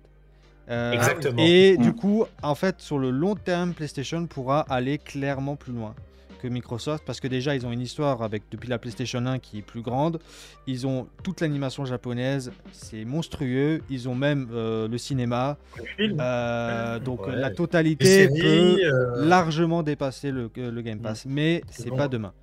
[0.94, 1.42] Exactement.
[1.44, 1.96] Et du mm.
[1.96, 5.96] coup, en fait, sur le long terme, PlayStation pourra aller clairement plus loin
[6.40, 9.60] que Microsoft parce que déjà ils ont une histoire avec depuis la PlayStation 1 qui
[9.60, 10.20] est plus grande.
[10.66, 13.82] Ils ont toute l'animation japonaise, c'est monstrueux.
[13.90, 15.58] Ils ont même euh, le cinéma.
[16.00, 21.32] Euh, donc la totalité peut euh, largement dépasser le, le Game Pass, mm.
[21.32, 22.34] mais c'est pas demain.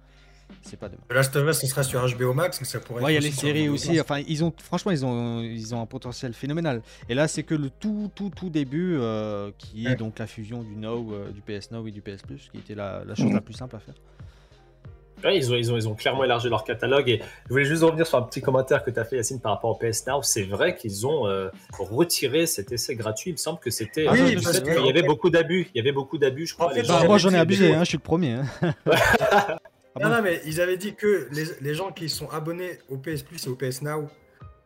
[0.63, 1.01] C'est pas demain.
[1.09, 3.03] The Last of Us, ce sera sur HBO Max, mais ça pourrait.
[3.03, 4.01] Ouais, il y a les séries aussi.
[4.01, 6.83] Enfin, ils ont, franchement, ils ont, ils ont un potentiel phénoménal.
[7.09, 10.63] Et là, c'est que le tout, tout, tout début, euh, qui est donc la fusion
[10.63, 13.33] du Now, euh, du PS Now et du PS Plus, qui était la, la chose
[13.33, 13.95] la plus simple à faire.
[15.25, 17.09] Ouais, ils, ont, ils, ont, ils ont clairement élargi leur catalogue.
[17.09, 19.53] Et je voulais juste revenir sur un petit commentaire que tu as fait, Yacine, par
[19.53, 20.21] rapport au PS Now.
[20.23, 23.31] C'est vrai qu'ils ont euh, retiré cet essai gratuit.
[23.31, 24.05] Il me semble que c'était.
[24.07, 25.69] Ah euh, oui, parce que, qu'il y avait beaucoup d'abus.
[25.75, 26.67] Il y avait beaucoup d'abus, je crois.
[26.67, 28.33] En fait, Bah, moi, j'en ai abusé, hein, je suis le premier.
[28.35, 28.75] hein.
[29.97, 32.79] Ah Non, bon non, mais ils avaient dit que les, les gens qui sont abonnés
[32.89, 34.09] au PS Plus et au PS Now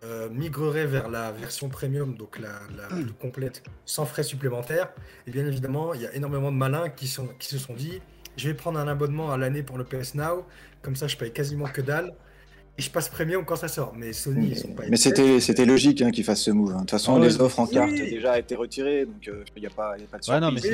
[0.02, 4.90] euh, migreraient vers la version premium, donc la, la plus complète, sans frais supplémentaires.
[5.26, 8.00] Et bien évidemment, il y a énormément de malins qui, sont, qui se sont dit
[8.36, 10.46] je vais prendre un abonnement à l'année pour le PS Now,
[10.82, 12.12] comme ça je paye quasiment que dalle,
[12.80, 13.92] et je passe premium quand ça sort.
[13.94, 16.70] Mais Sony, ils sont pas Mais c'était c'était logique hein, qu'ils fassent ce move.
[16.70, 16.76] hein.
[16.76, 17.74] De toute façon, Ah les offres en oui.
[17.74, 20.24] carte ont déjà été retirées, donc euh, il n'y a, pas- y a pas de
[20.24, 20.28] surprise.
[20.30, 20.70] Ouais, non, mais c'est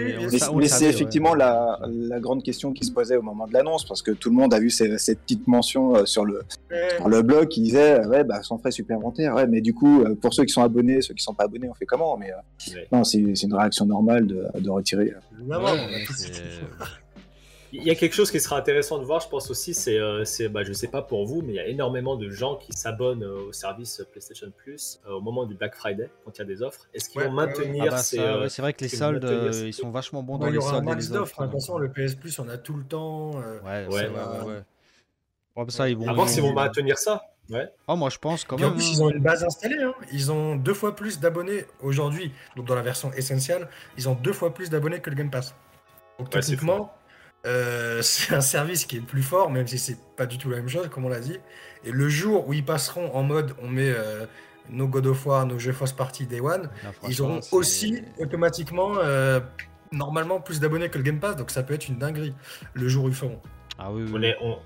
[0.55, 1.39] mais Mais, effectivement ouais.
[1.39, 4.37] la, la grande question qui se posait au moment de l'annonce, parce que tout le
[4.37, 6.89] monde a vu ces- cette petite mention euh, sur le, Ouais.
[6.97, 9.35] sur le blog qui disait euh, ouais, bah, sans frais supplémentaires.
[9.35, 11.69] Ouais, mais du coup, euh, pour ceux qui sont abonnés, ceux qui sont pas abonnés,
[11.69, 12.87] on fait comment Mais euh, Ouais.
[12.93, 15.13] non, c'est c'est une réaction normale de, de retirer.
[17.77, 20.25] Il y a quelque chose qui sera intéressant de voir, je pense aussi, c'est, euh,
[20.25, 22.73] c'est bah, je sais pas pour vous, mais il y a énormément de gens qui
[22.73, 26.43] s'abonnent euh, au service PlayStation Plus euh, au moment du Black Friday, quand il y
[26.43, 26.89] a des offres.
[26.95, 27.47] Est-ce qu'ils Ouais, vont ouais, ouais.
[27.59, 30.23] maintenir Ah bah, ces, ça, euh, ouais, c'est vrai que les soldes, ils sont vachement
[30.23, 31.41] bons Bon, dans il y les aura un soldes max les d'offres, offres.
[31.43, 33.33] hein, de donc, toute façon, le PS Plus, on a tout le temps.
[33.41, 34.09] euh, Ouais, Ouais.
[34.09, 34.63] ouais, ouais, ouais.
[35.55, 36.09] Bon, ça, ils vont.
[36.09, 37.23] À voir ils s'ils vont- maintenir ça.
[37.49, 37.69] Ouais.
[37.87, 38.73] Oh, moi, je pense quand en même.
[38.75, 38.91] plus, hein.
[38.93, 39.81] ils ont une base installée.
[39.81, 39.95] hein.
[40.13, 42.33] Ils ont deux fois plus d'abonnés aujourd'hui.
[42.57, 45.55] Donc, dans la version essentielle, ils ont deux fois plus d'abonnés que le Game Pass.
[46.19, 46.93] Donc, Ouais, c'est techniquement,
[47.47, 50.51] euh, c'est un service qui est le plus fort, même si c'est pas du tout
[50.51, 51.39] la même chose, comme on l'a dit.
[51.85, 54.27] Et le jour où ils passeront en mode on met euh,
[54.71, 58.95] nos God of War, nos jeux first party Day One, Là, ils auront aussi automatiquement,
[58.99, 59.41] euh,
[59.93, 61.37] normalement, plus d'abonnés que le Game Pass.
[61.37, 62.35] Donc, ça peut être une dinguerie
[62.75, 63.41] le jour où ils feront.
[63.79, 64.13] Ah oui, oui.
[64.15, 64.59] On est, on,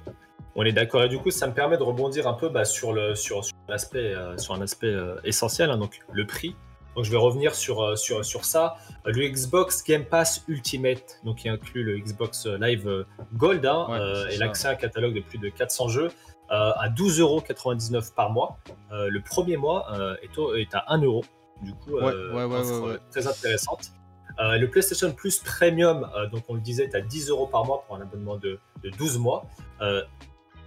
[0.54, 1.04] on est d'accord.
[1.04, 3.56] Et du coup, ça me permet de rebondir un peu bah, sur, le, sur, sur
[3.68, 6.56] l'aspect, euh, sur un aspect euh, essentiel, hein, donc le prix.
[6.96, 8.76] Donc, je vais revenir sur, euh, sur, sur ça.
[9.04, 14.28] Le Xbox Game Pass Ultimate, donc qui inclut le Xbox Live Gold hein, Ouais, euh,
[14.28, 16.08] et l'accès à un catalogue de plus de 400 jeux
[16.50, 18.58] euh, à 12,99€ par mois.
[18.92, 19.86] Euh, le premier mois
[20.22, 21.24] est, au- est à 1 euro.
[21.62, 23.92] Du coup, Ouais, ouais, très intéressante.
[24.38, 27.96] Le PlayStation Plus Premium, donc on le disait, est à 10 euros par mois pour
[27.96, 29.44] un abonnement de, de 12 mois.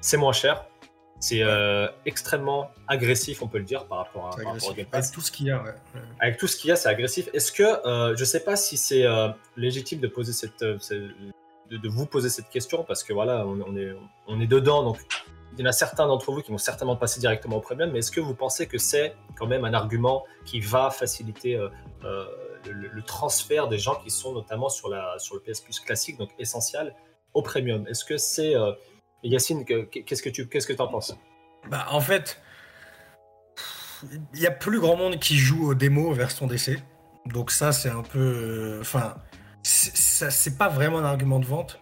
[0.02, 0.66] C'est moins cher.
[1.24, 5.22] C'est euh, extrêmement agressif, on peut le dire, par rapport, à, par rapport Avec tout
[5.22, 5.70] ce qu'il y a, ouais.
[5.70, 6.02] Ouais.
[6.20, 7.30] Avec tout ce qu'il y a, c'est agressif.
[7.32, 10.78] Est-ce que, euh, je ne sais pas si c'est euh, légitime de, poser cette, euh,
[11.72, 13.96] de, de vous poser cette question, parce que voilà, on, on est,
[14.28, 14.98] on est dedans, donc
[15.54, 18.00] il y en a certains d'entre vous qui vont certainement passer directement au premium, mais
[18.00, 21.56] est-ce que vous pensez que c'est quand même un argument qui va faciliter
[22.04, 22.28] le,
[22.66, 26.32] le transfert des gens qui sont notamment sur, la, sur le PS Plus classique, donc
[26.38, 26.94] essentiel,
[27.34, 27.88] au premium?
[27.88, 28.56] Est-ce que c'est...
[29.24, 31.16] Yacine, que- qu'est-ce que tu qu'est-ce que en penses?
[31.70, 32.40] Bah, en fait,
[34.34, 36.78] il y a plus grand monde qui joue aux démos version DC.
[37.26, 38.20] Donc ça, c'est un peu...
[38.20, 39.16] euh, Enfin,
[39.64, 41.80] c'est- ça, c'est pas vraiment un argument de vente.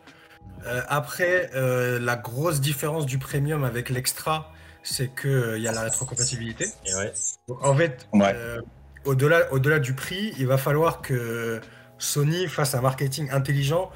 [0.68, 4.52] Euh, après, euh, la grosse différence du premium avec l'extra,
[4.84, 6.66] c'est qu'il y a la rétrocompatibilité.
[6.86, 7.12] Et ouais.
[7.48, 8.34] Donc, en fait, Ouais.
[8.36, 8.62] euh,
[9.06, 11.60] au-delà, au-delà du prix, il va falloir que
[11.98, 13.90] Sony fasse un marketing intelligent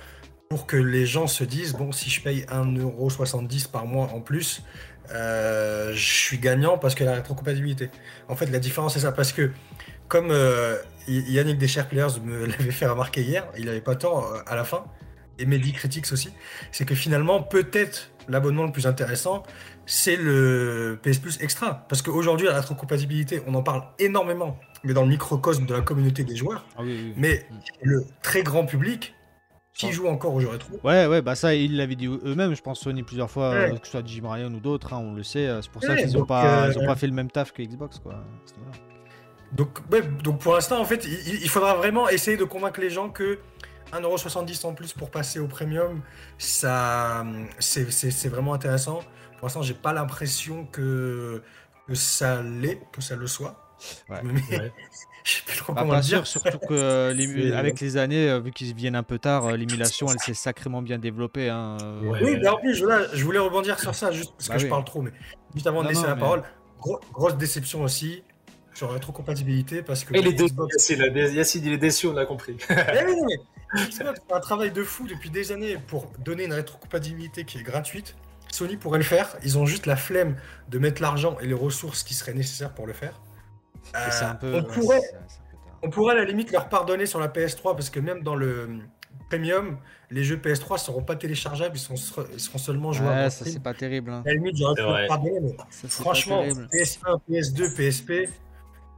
[0.49, 4.63] pour que les gens se disent bon, si je paye 1,70€ par mois en plus,
[5.11, 7.89] euh, je suis gagnant parce que la rétrocompatibilité.
[8.27, 9.11] En fait, la différence, c'est ça.
[9.11, 9.51] Parce que,
[10.07, 10.77] comme euh,
[11.07, 14.63] Yannick des Players me l'avait fait remarquer hier, il n'avait pas tort euh, à la
[14.63, 14.85] fin,
[15.37, 16.29] et Mehdi Critics aussi,
[16.71, 19.43] c'est que finalement, peut-être l'abonnement le plus intéressant,
[19.85, 21.85] c'est le PS Plus Extra.
[21.89, 26.23] Parce qu'aujourd'hui, la rétrocompatibilité, on en parle énormément, mais dans le microcosme de la communauté
[26.23, 26.65] des joueurs.
[26.77, 27.13] Ah oui, oui.
[27.17, 27.55] Mais Mm.
[27.83, 29.13] le très grand public,
[29.75, 32.61] qui joue encore au jeu rétro, Ouais, ouais, bah ça, ils l'avaient dit eux-mêmes, je
[32.61, 33.71] pense Sony plusieurs fois, Ouais.
[33.73, 35.47] euh, que ce soit Jim Ryan ou d'autres, hein, on le sait.
[35.47, 37.61] euh, C'est pour ça qu'ils ont donc, pas, euh, pas fait le même taf que
[37.61, 38.15] Xbox, quoi.
[39.51, 42.89] Donc, ouais, donc pour l'instant, en fait, il, il faudra vraiment essayer de convaincre les
[42.89, 43.39] gens que
[43.93, 46.01] 1,70€ en plus pour passer au premium,
[46.37, 47.25] ça,
[47.59, 48.99] c'est, vraiment intéressant.
[49.37, 51.41] Pour l'instant, j'ai pas l'impression que,
[51.87, 53.64] que ça l'est, que ça le soit.
[54.09, 54.17] Ouais.
[54.23, 54.73] Mais Ouais.
[55.23, 56.25] je sais plus trop Bah, comment pas dire.
[56.25, 57.13] sûr, surtout que euh,
[57.57, 60.81] avec les années, euh, vu qu'ils viennent un peu tard, euh, l'émulation, elle s'est sacrément
[60.81, 61.49] bien développée.
[61.49, 62.19] Hein, euh, Ouais.
[62.23, 64.67] Oui, mais en plus, voilà, je voulais rebondir sur ça, juste parce Bah que je
[64.67, 65.11] parle trop, mais
[65.53, 66.43] juste avant de laisser non, la mais- parole,
[66.79, 68.23] gros- grosse déception aussi
[68.73, 72.25] sur la rétrocompatibilité parce que Et les deux, Xbox- Yacine, il est déçu, on l'a
[72.25, 72.57] compris.
[72.69, 73.37] Eh oui, mais
[73.89, 77.63] Xbox fait un travail de fou depuis des années pour donner une rétrocompatibilité qui est
[77.63, 78.15] gratuite.
[78.51, 79.35] Sony pourrait le faire.
[79.43, 80.35] Ils ont juste la flemme
[80.69, 83.19] de mettre l'argent et les ressources qui seraient nécessaires pour le faire.
[83.95, 84.53] Euh, un peu.
[84.53, 85.79] on, ouais, pourrait, c'est- c'est un peu tard.
[85.83, 88.79] on pourrait à la limite leur pardonner sur la PS3 parce que même dans le,
[89.29, 89.77] premium,
[90.11, 91.95] les jeux PS3 seront pas téléchargeables, ils, sont,
[92.33, 93.23] ils seront seulement jouables.
[93.23, 94.11] Ouais, ça c'est pas terrible.
[94.11, 94.23] hein.
[94.25, 96.67] À la limite, j'aurais pu pardonner, mais Ça, franchement, terrible.
[96.71, 98.29] PS1, PS2, PSP,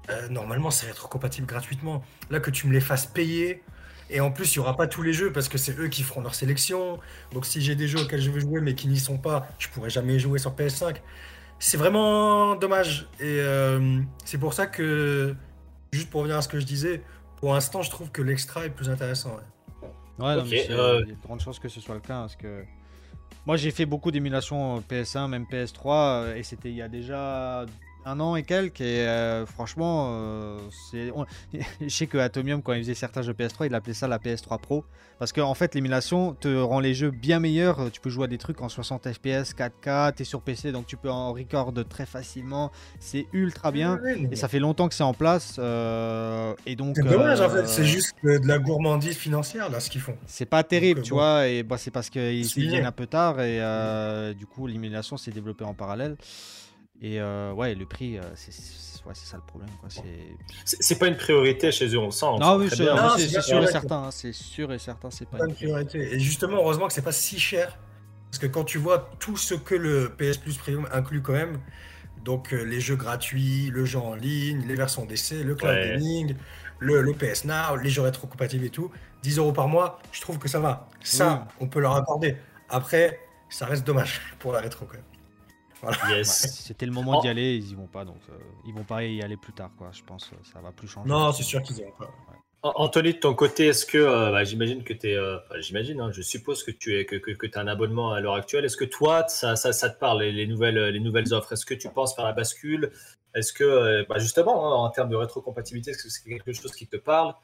[0.09, 2.03] euh, normalement, ça va être compatible gratuitement.
[2.29, 3.63] Là, que tu me les fasses payer,
[4.09, 6.03] et en plus, il n'y aura pas tous les jeux parce que c'est eux qui
[6.03, 6.99] feront leur sélection.
[7.33, 9.67] Donc, si j'ai des jeux auxquels je veux jouer mais qui n'y sont pas, je
[9.69, 10.95] pourrais jamais y jouer sur PS5.
[11.59, 13.07] C'est vraiment dommage.
[13.19, 15.35] Et euh, c'est pour ça que,
[15.91, 17.01] juste pour revenir à ce que je disais,
[17.37, 19.31] pour l'instant, je trouve que l'extra est plus intéressant.
[19.35, 19.87] ouais.
[20.19, 22.01] Ouais, non, mais c'est- euh, il y a de grandes chances que ce soit le
[22.01, 22.21] cas.
[22.21, 22.63] Parce que
[23.45, 27.65] moi, j'ai fait beaucoup d'émulations PS1, même PS3, euh, et c'était il y a déjà
[28.07, 28.81] un an et quelques.
[28.81, 30.57] Et euh, franchement, euh,
[30.91, 31.11] c'est...
[31.81, 34.59] je sais que Atomium, quand il faisait certains jeux PS3, il appelait ça la PS3
[34.59, 34.85] Pro.
[35.19, 37.91] Parce qu'en en fait, l'émulation te rend les jeux bien meilleurs.
[37.91, 40.95] Tu peux jouer à des trucs en 60 FPS, 4K, t'es sur PC, donc tu
[40.95, 42.71] peux en record très facilement.
[42.99, 43.99] C'est ultra bien.
[44.31, 45.55] Et ça fait longtemps que c'est en place.
[45.57, 47.67] euh, et donc, C'est dommage, en fait.
[47.67, 50.15] C'est juste de la gourmandise financière, là, ce qu'ils font.
[50.27, 51.17] c'est pas terrible, Donc, tu bon.
[51.17, 53.57] vois, et bah, c'est parce qu'ils viennent un peu tard et
[54.35, 56.15] du coup l'émulation s'est développée en parallèle.
[57.01, 58.51] Et euh, ouais, le prix, euh, c'est
[59.05, 59.69] ouais, ça le problème.
[60.65, 62.25] C'est- pas une priorité chez eux, on le sent.
[62.25, 65.45] on Non, oui, c'est sûr et certain, hein, c'est sûr et certain, c'est pas pas
[65.45, 66.13] une priorité.
[66.15, 67.77] Et justement, heureusement que c'est pas si cher.
[68.29, 71.59] Parce que quand tu vois tout ce que le PS Plus Premium inclut quand même,
[72.25, 75.93] donc euh, les jeux gratuits, le jeu en ligne, les versions d'essai, le cloud Ouais.
[75.93, 76.35] gaming,
[76.79, 78.91] le, le PS Now, les jeux rétrocompatibles et tout,
[79.23, 80.89] 10 euros par mois, je trouve que ça va.
[81.01, 82.35] Ça, on peut leur accorder.
[82.69, 85.03] Après, ça reste dommage pour la rétro quand même.
[85.83, 86.63] Ouais, Yes.
[86.65, 87.21] C'était le moment Oh.
[87.21, 89.69] d'y aller, ils y vont pas, donc euh, ils vont pas y aller plus tard,
[89.77, 89.89] quoi.
[89.91, 91.09] Je pense, euh, ça va plus changer.
[91.09, 92.09] Non, c'est sûr qu'ils n'ont pas.
[92.63, 95.17] An- Anthony, de ton côté, est-ce que, euh, bah, j'imagine que tu es,
[95.59, 98.33] j'imagine, hein, je suppose que tu es, que, que, que as un abonnement à l'heure
[98.33, 98.65] actuelle.
[98.65, 101.53] Est-ce que toi, ça, ça, ça te parle, les, les nouvelles, les nouvelles offres?
[101.53, 102.91] Est-ce que tu penses faire la bascule?
[103.35, 106.71] Est-ce que, euh, bah, justement, hein, en termes de rétrocompatibilité, est-ce que c'est quelque chose
[106.71, 107.35] qui te parle?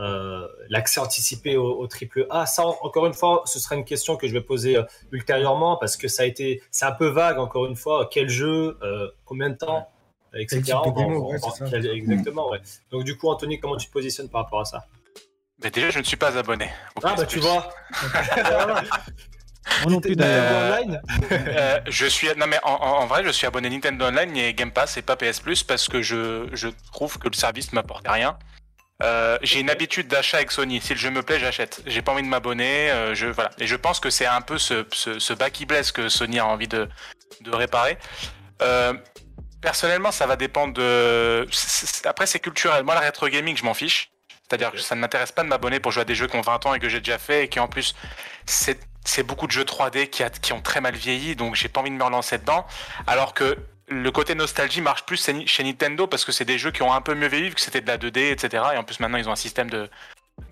[0.00, 3.84] Euh, L'accès anticipé au, au triple A, ça, en- encore une fois, ce sera une
[3.84, 7.06] question que je vais poser euh, ultérieurement parce que ça a été, c'est un peu
[7.08, 8.08] vague, encore une fois.
[8.10, 9.88] Quel jeu euh, Combien de temps
[10.34, 10.72] etc.
[10.84, 11.38] On on ouais,
[11.70, 12.60] quel- exactement, ouais.
[12.90, 14.86] Donc, du coup, Anthony, comment tu te positionnes par rapport à ça?
[15.62, 16.70] Mais déjà, je ne suis pas abonné.
[17.04, 17.68] Ah, bah, tu vois.
[19.84, 20.80] Moi non plus d'ailleurs.
[20.82, 21.00] Online?
[21.30, 24.96] Euh, je suis non mais en, vrai je suis abonné Nintendo Online et Game Pass
[24.96, 28.36] et pas PS Plus parce que je, je trouve que le service m'apporte rien.
[29.02, 30.80] Euh, j'ai une habitude d'achat avec Sony.
[30.80, 31.82] Si le jeu me plaît, j'achète.
[31.86, 32.90] J'ai pas envie de m'abonner.
[32.90, 33.50] euh, je voilà.
[33.58, 36.38] Et je pense que c'est un peu ce, ce, ce bas qui blesse que Sony
[36.38, 36.88] a envie de,
[37.40, 37.98] de réparer.
[38.62, 38.94] Euh,
[39.60, 41.46] personnellement, ça va dépendre de.
[42.04, 42.84] Après, c'est culturel.
[42.84, 44.10] Moi, la rétro gaming, je m'en fiche.
[44.48, 46.42] C'est-à-dire que ça ne m'intéresse pas de m'abonner pour jouer à des jeux qui ont
[46.42, 47.94] 20 ans et que j'ai déjà fait et qui en plus
[48.44, 51.68] c'est c'est beaucoup de jeux 3D qui, a- qui ont très mal vieilli, donc j'ai
[51.68, 52.66] pas envie de me relancer dedans.
[53.06, 53.56] Alors que
[53.92, 57.00] le côté nostalgie marche plus chez Nintendo parce que c'est des jeux qui ont un
[57.00, 58.62] peu mieux vieilli vu que c'était de la 2D, etc.
[58.74, 59.88] Et en plus maintenant ils ont un système de,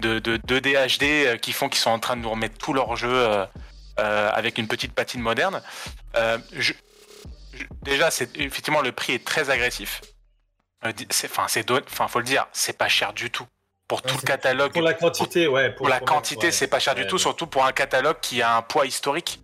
[0.01, 2.73] de, de 2D HD euh, qui font qu'ils sont en train de nous remettre tous
[2.73, 3.45] leurs jeux euh,
[3.99, 5.63] euh, avec une petite patine moderne.
[6.17, 6.73] Euh, je-
[7.53, 10.01] je- déjà, c'est effectivement le prix est très agressif.
[11.11, 13.47] C'est- Enfin, c'est enfin, faut le dire, c'est pas cher du tout
[13.89, 14.73] pour tout le catalogue.
[14.73, 15.71] Pour la quantité, ouais.
[15.71, 16.53] Pour la quantité, ouais.
[16.53, 17.21] c'est pas cher du tout, ouais.
[17.21, 19.41] surtout pour un catalogue qui a un poids historique.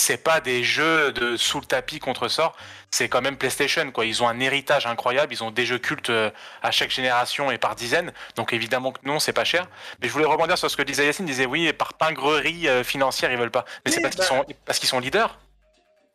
[0.00, 2.56] C'est pas des jeux de sous le tapis contre sort,
[2.90, 4.06] c'est quand même PlayStation quoi.
[4.06, 6.30] Ils ont un héritage incroyable, ils ont des jeux cultes euh,
[6.62, 8.10] à chaque génération et par dizaines.
[8.34, 9.68] Donc évidemment que non, c'est pas cher.
[10.00, 12.66] Mais je voulais rebondir sur ce que disait Yacine, il disait oui, et par pingrerie
[12.66, 13.66] euh, financière, ils veulent pas.
[13.84, 15.38] Mais c'est parce qu'ils bah- sont parce qu'ils sont leaders.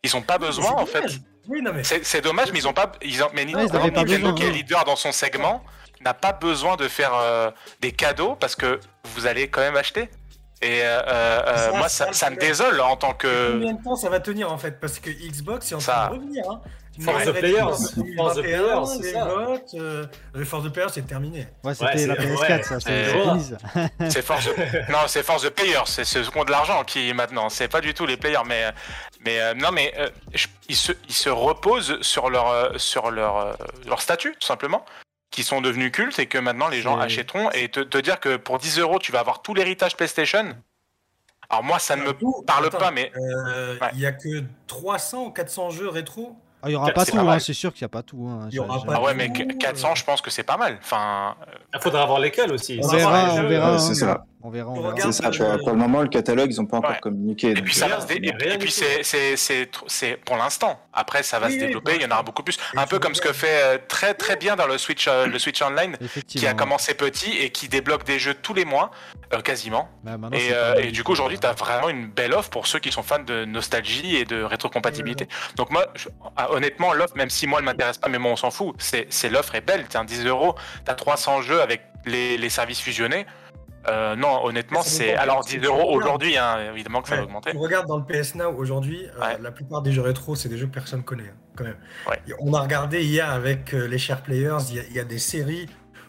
[0.01, 1.05] Ils ont pas besoin en fait.
[1.47, 1.83] Oui, mais.
[1.83, 2.91] C'est dommage, mais ils ont pas.
[3.03, 5.63] Ils ont, mais Nintendo, pas Nintendo, besoin, qui est leader dans son segment,
[6.01, 10.09] n'a pas besoin de faire euh, des cadeaux parce que vous allez quand même acheter.
[10.61, 13.51] Et euh, euh, Ça, moi, ça, ça, ça me le- désole en tant que.
[13.53, 14.79] Combien de temps ça va tenir en fait?
[14.79, 16.43] Parce que Xbox est en Ça- train de revenir.
[16.49, 16.61] Hein.
[17.01, 17.59] Force the Players.
[17.59, 19.25] Force the 2021, Players, c'est les ça.
[19.25, 20.05] votes, euh,
[20.45, 21.45] Force the Players c'est terminé.
[21.65, 22.63] Ouais, c'était Ouais, la c'est- PS4, ouais.
[22.63, 24.91] ça, c'est Euh, force de...
[24.91, 27.93] non, c'est force de players, c'est qui ont de l'argent qui maintenant, c'est pas du
[27.93, 28.71] tout les players, mais
[29.25, 33.11] mais euh, non, mais euh, je- ils se ils se reposent sur leur euh, sur
[33.11, 33.53] leur euh,
[33.85, 34.85] leur statut tout simplement,
[35.31, 38.37] qui sont devenus cultes et que maintenant les gens achèteront et te, te dire que
[38.37, 40.55] pour 10 euros tu vas avoir tout l'héritage PlayStation.
[41.49, 43.89] Alors moi ça ne me Tout- parle attends, pas, mais euh, Ouais.
[43.93, 46.35] Il y a que 300 ou 400 jeux rétro?
[46.63, 48.01] Ah, il y aura C'est pas pas tout, hein, c'est sûr qu'il n'y a pas
[48.01, 48.25] tout.
[48.27, 48.49] hein.
[48.57, 50.77] Aura ah ouais, mais tout, qu- 400 je pense que c'est pas mal.
[50.81, 51.35] Enfin,
[51.75, 52.79] Il faudra voir lesquels aussi.
[52.83, 53.79] On verra, les on verra.
[53.79, 54.23] c'est ça.
[54.47, 54.95] On verra, on verra.
[54.99, 56.99] C'est ça, tu le- vois, pour le moment, le catalogue, ils n'ont pas encore Ouais.
[57.01, 57.49] communiqué.
[57.49, 60.37] Et puis, ça euh, va se dé- et, puis c'est, c'est, c'est, tr- c'est pour
[60.37, 60.79] l'instant.
[60.93, 62.55] Après, ça va Oui, se oui, développer, il y en aura beaucoup plus.
[62.75, 65.25] Et Un peu comme ce que fait euh, très très bien dans le Switch, euh,
[65.25, 68.91] le Switch Online, qui a commencé petit et qui débloque des jeux tous les mois,
[69.33, 69.89] euh, quasiment.
[70.03, 71.49] Bah, Et, euh, du coup, aujourd'hui, tu euh.
[71.49, 75.27] as vraiment une belle offre pour ceux qui sont fans de nostalgie et de rétrocompatibilité.
[75.55, 78.35] Donc, moi, je- ah, honnêtement, l'offre, même si moi, elle m'intéresse pas, mais moi, on
[78.35, 79.85] s'en fout, c'est, c'est l'offre est belle.
[79.89, 80.53] Tu 10 euros,
[80.85, 83.25] tu as 300 jeux avec les, les services fusionnés.
[83.87, 85.13] Euh, non, honnêtement, c'est.
[85.15, 87.51] Alors, Si 10 tu euros aujourd'hui, hein, évidemment que ça va augmenter.
[87.51, 89.37] Tu regardes dans le PS Now aujourd'hui, euh, Ouais.
[89.39, 91.77] la plupart des jeux rétro, c'est des jeux que personne connaît, hein, quand même.
[92.09, 92.19] Ouais.
[92.39, 95.03] On a regardé hier avec euh, les Share Players, il y, a- il y a
[95.03, 95.67] des séries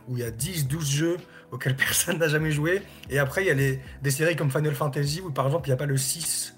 [0.09, 1.17] où il y a 10, 12 jeux
[1.53, 2.81] auxquels personne n'a jamais joué.
[3.11, 5.71] Et après, il y a les, des séries comme Final Fantasy où, par exemple, il
[5.73, 6.57] n'y a pas le 6,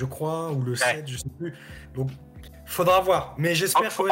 [0.00, 1.54] je crois, ou le 7, je sais plus.
[1.94, 2.10] Donc,
[2.76, 3.34] faudra voir.
[3.38, 4.02] Mais j'espère que.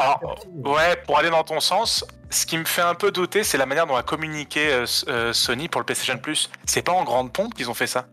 [0.69, 3.67] ouais, pour aller dans ton sens, ce qui me fait un peu douter, c'est la
[3.67, 6.51] manière dont a communiqué euh, euh, Sony pour le PlayStation Plus.
[6.65, 8.07] C'est pas en grande pompe qu'ils ont fait ça?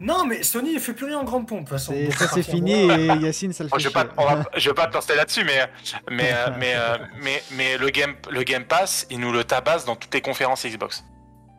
[0.00, 1.94] Non, mais Sony ne fait plus rien en grande pompe, de toute façon.
[2.18, 4.10] Ça c'est fini et Yacine ça le Oh, fait je vais pas, chier.
[4.16, 5.70] on va- je vais pas te lancer là-dessus, mais
[6.10, 9.94] mais mais, euh, mais mais le game le Game Pass, il nous le tabasse dans
[9.94, 11.04] toutes les conférences Xbox.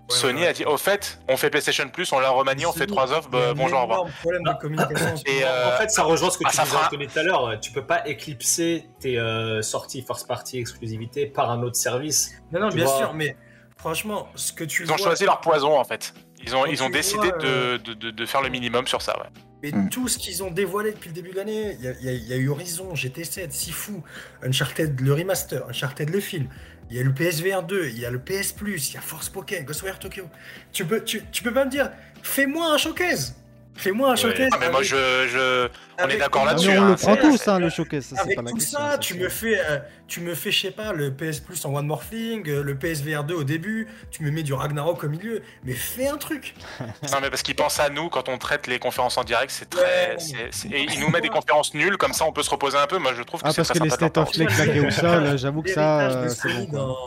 [0.10, 0.48] Ouais, Sony ouais.
[0.48, 3.30] a dit au fait, on fait PlayStation Plus, on la remanie, on fait trois offres,
[3.30, 4.06] bah, bonjour, au revoir.
[4.22, 5.16] problème de communication.
[5.26, 6.62] Et, En- euh, en fait, ça rejoint ce que ah, tu
[6.98, 7.60] disais tout à l'heure.
[7.62, 12.32] Tu peux pas éclipser tes euh, sorties first party exclusivité par un autre service.
[12.52, 13.38] Non, non, Tu bien vois- sûr, mais
[13.78, 16.14] franchement, ce que tu Ils ont choisi leur poison en fait.
[16.46, 19.02] Ils ont ils ont décidé vois, de, euh, de, de, de faire le minimum sur
[19.02, 19.30] ça, ouais.
[19.64, 19.88] Mais Mm.
[19.90, 22.94] tout ce qu'ils ont dévoilé depuis le début de l'année, il y a eu Horizon,
[22.94, 23.94] GT7, Sifu,
[24.42, 26.50] Uncharted le remaster, Uncharted le film,
[26.94, 29.02] il y a le PSVR 2, il y a le PS Plus, il y a
[29.02, 30.30] Force Pokémon, Ghostwire Tokyo.
[30.72, 31.90] Tu peux, tu, tu peux pas me dire,
[32.22, 33.36] fais-moi un showcase.
[33.74, 34.52] Fais-moi un showcase.
[34.54, 34.96] Ah, mais moi je,
[35.28, 35.70] je...
[36.02, 36.68] on est d'accord là-dessus.
[36.70, 38.50] mais on hein, le prend c'est- tous hein, le showcase, ça c'est Avec pas la
[38.52, 38.80] tout question.
[38.80, 41.74] ça, tu me fais, euh, tu me fais, je sais pas, le PS Plus en
[41.76, 45.10] One More Thing, euh, le PSVR 2 au début, tu me mets du Ragnarok au
[45.10, 46.56] milieu, mais fais un truc.
[47.12, 49.74] Non mais parce qu'ils pensent à nous quand on traite les conférences en direct, c'est
[49.76, 50.16] Ouais.
[50.16, 50.18] très,
[50.66, 52.98] ils nous mettent des conférences nulles comme ça on peut se reposer un peu.
[52.98, 55.38] Moi je trouve que Ah c'est parce que les state of play claqués au sol,
[55.38, 56.78] j'avoue que ça euh, c'est bon.
[56.78, 56.98] dans,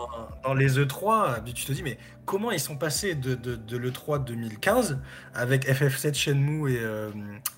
[0.45, 4.25] dans les E3, tu te dis, mais comment ils sont passés de, de, de l'E3
[4.25, 4.99] 2015
[5.35, 7.11] avec FF7 Shenmue et, euh,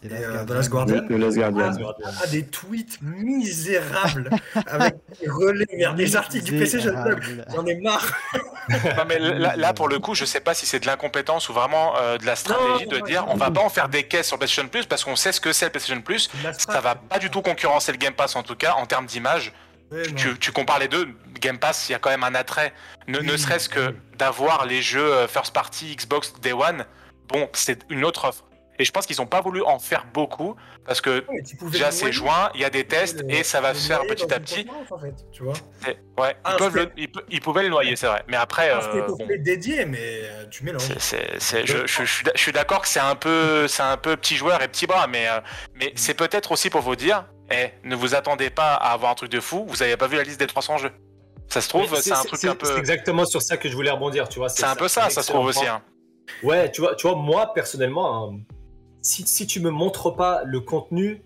[0.03, 1.73] Et et, euh, Guardian Last Guardian.
[2.05, 4.31] à, à des tweets misérables
[4.67, 6.53] avec des relais vers des articles du.
[6.55, 7.45] Misérable.
[7.55, 8.13] J'en ai marre.
[8.69, 11.53] Non mais là, là, pour le coup je sais pas si c'est de l'incompétence ou
[11.53, 14.03] vraiment euh, de la stratégie Non, de non, dire on va pas en faire des
[14.03, 16.31] caisses sur PlayStation Plus parce qu'on sait ce que c'est le PlayStation Plus.
[16.59, 19.53] Ça va pas du tout concurrencer le Game Pass en tout cas en termes d'image.
[20.17, 21.09] Tu, tu compares les deux,
[21.41, 22.75] Game Pass, il y a quand même un attrait.
[23.07, 23.97] Ne, serait-ce que oui.
[24.19, 26.85] d'avoir les jeux euh, first party Xbox Day One,
[27.29, 28.45] bon, c'est une autre offre.
[28.81, 30.55] Et je pense qu'ils ont pas voulu en faire beaucoup
[30.87, 33.87] parce que Ouais, déjà c'est juin, il y a des tests et ça va se
[33.89, 34.65] faire petit à petit.
[34.65, 35.55] conférence, en fait, tu vois.
[35.85, 38.23] C'est- Ouais, Ah, ils, peuvent c'est- le- ils, pe- ils pouvaient le noyer, c'est vrai.
[38.29, 40.83] Mais après, euh, bon, dédié, mais euh, tu mélanges.
[41.65, 44.17] je, je- je suis d'a- je suis d'accord que c'est un peu, c'est un peu
[44.17, 45.41] petit joueur et petit bras, mais, euh,
[45.75, 49.15] mais c'est peut-être aussi pour vous dire, eh, ne vous attendez pas à avoir un
[49.15, 49.65] truc de fou.
[49.69, 50.93] Vous avez pas vu la liste des 300 jeux.
[51.49, 52.67] Ça se trouve, c'est un truc un peu.
[52.67, 54.49] C'est exactement sur ça que je voulais rebondir, tu vois.
[54.49, 55.67] C'est un peu ça, ça se trouve aussi.
[55.67, 55.83] hein.
[56.43, 58.39] Ouais, tu vois, tu vois, moi personnellement, hein,
[59.09, 61.23] si, si tu me montres pas le contenu,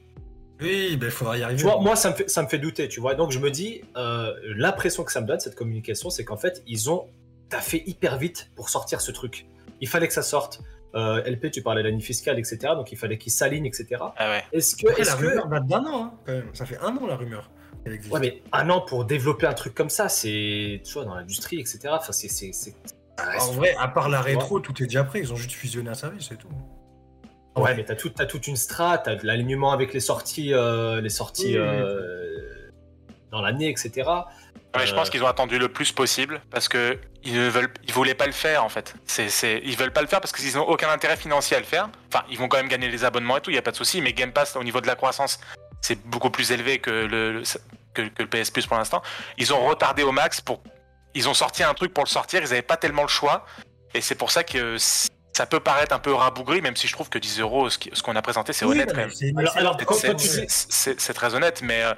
[0.60, 1.58] Oui, ben il faudra y arriver.
[1.58, 3.14] tu vois, moi ça me fait, ça me fait douter, tu vois.
[3.14, 6.62] Donc je me dis, euh, l'impression que ça me donne cette communication, c'est qu'en fait
[6.66, 7.08] ils ont
[7.48, 9.46] taffé hyper vite pour sortir ce truc.
[9.80, 10.60] Il fallait que ça sorte.
[10.94, 12.58] Euh, LP, tu parlais de l'année fiscale, etc.
[12.76, 13.86] Donc il fallait qu'ils s'alignent, etc.
[14.16, 14.44] Ah ouais.
[14.52, 16.50] Est-ce que, Après, est-ce la que, rumeur date d'un an, hein, quand même.
[16.52, 17.50] Ça fait un an la rumeur.
[17.86, 21.58] ouais, mais un an pour développer un truc comme ça, c'est, tu vois, dans l'industrie,
[21.58, 21.80] etc.
[21.90, 22.52] Enfin, c'est,
[23.40, 25.20] En vrai, à part la rétro, tout est déjà prêt.
[25.20, 26.48] Ils ont juste fusionné un service, c'est tout.
[27.56, 31.00] Ouais, mais t'as tout, t'as toute une strat, t'as de l'alignement avec les sorties, euh,
[31.00, 32.70] les sorties Oui, oui, euh,
[33.30, 33.90] dans l'année, etc.
[34.74, 37.70] Ouais, je Euh, pense qu'ils ont attendu le plus possible parce que ils ne veulent,
[37.86, 38.94] ils voulaient pas le faire en fait.
[39.06, 41.66] C'est, c'est, ils veulent pas le faire parce qu'ils n'ont aucun intérêt financier à le
[41.66, 41.90] faire.
[42.12, 43.76] Enfin, ils vont quand même gagner les abonnements et tout, il y a pas de
[43.76, 44.00] souci.
[44.00, 45.38] Mais Game Pass au niveau de la croissance,
[45.82, 47.42] c'est beaucoup plus élevé que le, le-
[47.92, 49.02] que, que le PS Plus pour l'instant.
[49.36, 50.62] Ils ont retardé au max pour,
[51.14, 52.40] ils ont sorti un truc pour le sortir.
[52.40, 53.44] Ils n'avaient pas tellement le choix
[53.92, 54.78] et c'est pour ça que
[55.32, 58.16] ça peut paraître un peu rabougri, même si je trouve que 10 euros, ce qu'on
[58.16, 59.10] a présenté, c'est Oui, honnête quand même.
[59.10, 59.76] c'est Alors- alors,
[61.14, 61.94] très honnête, mais euh,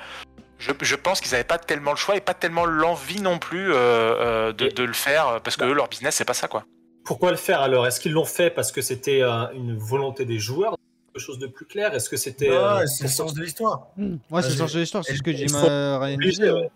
[0.59, 3.73] je, je pense qu'ils n'avaient pas tellement le choix et pas tellement l'envie non plus
[3.73, 6.65] euh, euh, de, de le faire parce que eux, leur business, c'est pas ça quoi.
[7.05, 7.87] Pourquoi le faire alors?
[7.87, 10.77] Est-ce qu'ils l'ont fait parce que c'était euh, une volonté des joueurs
[11.13, 11.93] Quelque chose de plus clair?
[11.95, 12.49] Est-ce que c'était.
[12.51, 13.89] Ah, euh, c'est le sens de l'histoire.
[13.97, 14.17] Hmm.
[14.31, 14.57] Ouais, c'est Vas-y.
[14.59, 16.69] changer l'histoire, c'est ce que Il Jim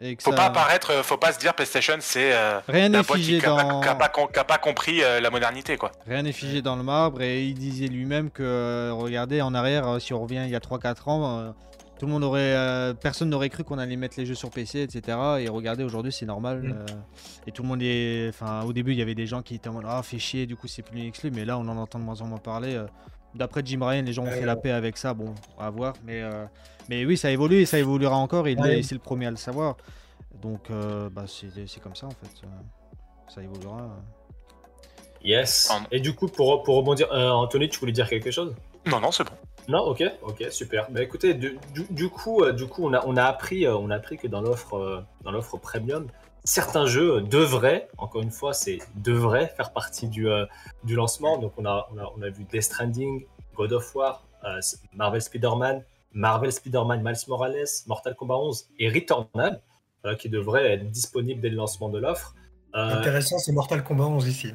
[0.00, 2.88] Et que Faut ça- pas apparaître, euh, faut pas se dire PlayStation, c'est euh, Rien
[2.88, 3.80] n'est qui pas, dans.
[3.80, 3.94] qui a
[4.44, 5.92] pas a compris euh, la modernité quoi.
[6.06, 10.00] Rien n'est figé dans le marbre et il disait lui-même que, euh, regardez, en arrière,
[10.00, 11.50] si on revient il y a 3-4 ans, euh,
[11.98, 14.80] tout le monde aurait, euh, personne n'aurait cru qu'on allait mettre les jeux sur PC,
[14.82, 15.16] etc.
[15.38, 16.62] Et regardez, aujourd'hui, c'est normal.
[16.62, 16.72] Mm.
[16.72, 16.86] euh,
[17.46, 19.68] et tout le monde est, enfin, au début, il y avait des gens qui étaient
[19.68, 21.30] en mode, ah, fait chier, du coup, c'est plus une exclu.
[21.30, 22.80] Mais là, on en entend de moins en moins parler.
[23.34, 23.38] Euh.
[23.38, 24.60] D'après Jim Ryan, les gens ont fait la ouais.
[24.60, 25.14] paix avec ça.
[25.14, 25.94] Bon, à voir.
[26.04, 26.44] Mais, euh,
[26.88, 28.48] mais oui, ça évolue et ça évoluera encore.
[28.48, 28.78] Il Ouais.
[28.78, 29.76] est- c'est le premier à le savoir.
[30.42, 32.44] Donc, euh, bah, c'est c'est comme ça en fait.
[32.44, 32.48] euh,
[33.28, 33.88] Ça évoluera.
[35.22, 35.72] Yes.
[35.90, 38.54] Et du coup, pour, pour rebondir, euh, Anthony, tu voulais dire quelque chose?
[38.86, 39.32] Non non, c'est bon.
[39.66, 40.90] Non, ok, ok, super.
[40.90, 43.74] Bah écoutez, du, du- du coup, euh, du coup, on a, on a appris, euh,
[43.76, 46.06] on a appris que dans l'offre, euh, dans l'offre premium,
[46.44, 50.44] certains jeux devraient, encore une fois, c'est devraient faire partie du, euh,
[50.84, 51.38] du lancement.
[51.38, 53.24] Donc on a, on, a, on a vu Death Stranding,
[53.54, 54.60] God of War, euh,
[54.94, 55.82] Marvel Spider-Man,
[56.12, 59.60] Marvel Spider-Man Miles Morales, Mortal Kombat 11 et Returnal,
[60.02, 62.34] voilà, qui devraient être disponibles dès le lancement de l'offre.
[62.74, 64.52] Euh, Intéressant, c'est Mortal Kombat 11 ici.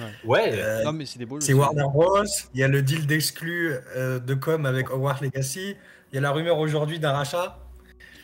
[0.00, 0.04] hein.
[0.24, 1.58] ouais, Euh, Non, mais c'est des beaux C'est jeux.
[1.58, 2.24] Warner Bros.
[2.54, 5.76] Il y a le deal d'exclus euh, de com avec Hogwarts Legacy.
[6.10, 7.58] Il y a la rumeur aujourd'hui d'un rachat.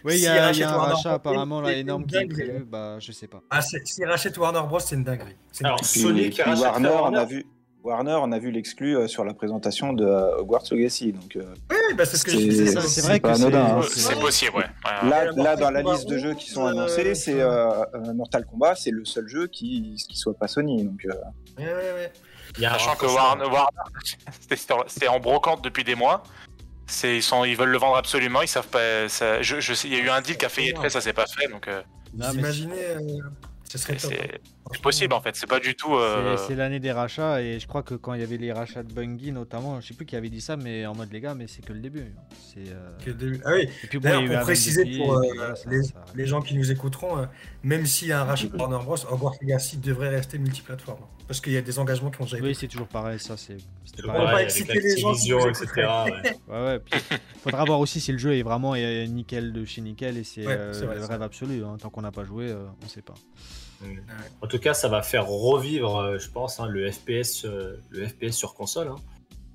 [0.05, 2.21] Oui, il y a, y un Warner rachat Bros, apparemment là, énorme une qui est
[2.27, 2.49] dinguerie.
[2.51, 2.65] prévu.
[2.65, 3.41] Bah, je sais pas.
[3.51, 5.37] Ah, s'ils rachètent Warner Bros, c'est une dinguerie.
[5.63, 7.19] Alors, Sony qui rachète Warner, on Warner.
[7.19, 7.47] a vu.
[7.85, 11.13] Warner, on a vu l'exclu euh, sur la présentation de euh, Hogwarts Legacy.
[11.13, 12.67] Donc euh, Oui, bah, c'est ce que je disais.
[12.81, 13.81] c'est vrai pas que c'est- anodin, hein.
[13.89, 14.65] c'est- possible, ouais.
[15.09, 18.91] Là, dans la liste de jeux qui sont 11, annoncés, euh, c'est Mortal Kombat, c'est
[18.91, 20.85] le seul jeu qui qui soit pas Sony.
[20.85, 21.13] Donc euh,
[22.59, 23.05] Sachant que.
[23.07, 23.69] Warner, Warner
[24.89, 26.23] c'était- en brocante depuis des mois.
[27.03, 29.09] Ils, sont, ils veulent le vendre absolument, ils savent pas.
[29.09, 30.91] Ça, je, je sais, il y a eu un deal qui a failli être fait,
[30.91, 31.81] ça s'est pas fait, donc euh,
[32.15, 33.01] Non, Vous mais imaginez, euh,
[33.79, 34.39] ce serait c'est, hein.
[34.73, 35.35] c'est possible en fait.
[35.37, 35.95] C'est pas du tout.
[35.95, 38.83] euh, C'est l'année des rachats et je crois que quand il y avait les rachats
[38.83, 41.35] de Bungie notamment, je sais plus qui avait dit ça, mais en mode les gars,
[41.35, 42.15] mais c'est que le début.
[42.55, 42.69] C'est.
[42.71, 45.71] euh, début- Ah oui, Et puis bon, pour préciser depuis, pour euh, puis voilà, ça-
[45.71, 47.27] les, ça- les gens qui nous écouteront, euh,
[47.63, 51.01] même s'il y a un rachat de Warner Bros, Hogwarts Legacy devrait rester multiplateforme.
[51.27, 53.37] Parce qu'il y a des engagements qui ont déjà été Oui, c'est toujours pareil, ça
[53.39, 53.55] c'est.
[53.55, 55.67] Ouais, va pas exciter les gens nous etc.
[55.77, 56.37] ouais.
[56.49, 56.79] Ouais, ouais.
[56.81, 57.01] Puis,
[57.43, 60.47] faudra voir aussi si le jeu est vraiment euh, nickel de chez nickel et c'est
[60.47, 61.65] Ouais, euh, c'est vrai, le rêve absolu.
[61.65, 61.77] hein.
[61.81, 63.15] Tant qu'on n'a pas joué, euh, on sait pas.
[64.41, 68.07] En tout cas, ça va faire revivre, euh, je pense, hein, le FPS, euh, le
[68.07, 68.89] FPS sur console.
[68.89, 68.97] hein.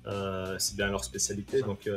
[0.06, 1.60] Euh, c'est bien leur spécialité.
[1.62, 1.88] Donc,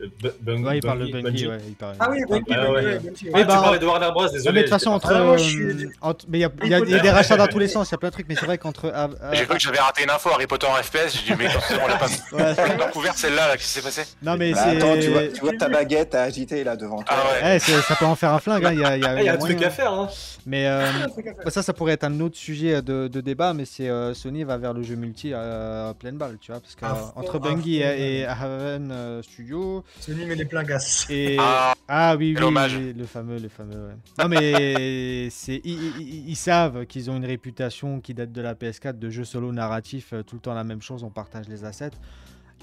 [0.00, 1.48] euh, euh, Bu- Bung- Ouais, il parle de Bungie- Bungie, Bungie.
[1.48, 1.94] ouais, il parle.
[2.00, 2.84] Ah oui, Bungie, Ah, Bungie, ouais.
[2.84, 3.42] ouais, Bungie, Ah, ouais.
[3.42, 4.52] tu bah, parlais de Warner Bros, désolé.
[4.52, 5.12] mais de toute façon, entre.
[5.14, 6.98] Ah, moi, je suis euh, entre- mais il y a, il y a- y a
[7.00, 8.58] des rachats dans tous les sens, il y a plein de trucs, mais c'est vrai
[8.58, 8.92] qu'entre.
[8.94, 11.18] ah, J'ai cru que j'avais raté une info Harry Potter en FPS.
[11.26, 11.48] J'ai dit, mais
[11.82, 14.60] on l'a pas on l'a couvert celle-là, là, qu'est-ce qui s'est passé Non, mais bah,
[14.64, 14.76] c'est.
[14.76, 17.16] attends, tu vois, tu vois ta baguette à agiter là devant toi.
[17.18, 17.56] Ah ouais.
[17.56, 19.36] Eh, ça peut en faire un flingue, hein, il y a, il y a- un
[19.36, 19.92] truc à faire.
[19.92, 20.08] Hein.
[20.46, 20.86] Mais euh,
[21.48, 24.72] ça, ça pourrait être un autre sujet de, débat, mais c'est euh, Sony va vers
[24.72, 29.22] le jeu multi à pleine balle, tu vois, parce qu'entre à Bungie et, Haven euh,
[29.22, 31.06] Studio Sony met les pleins gaz.
[31.10, 33.94] et Ah, ah oui oui, le fameux le fameux ouais.
[34.18, 38.54] non mais c'est ils, ils- ils savent qu'ils ont une réputation qui date de la
[38.54, 41.64] PS4 de jeux solo narratifs euh, tout le temps la même chose on partage les
[41.64, 41.90] assets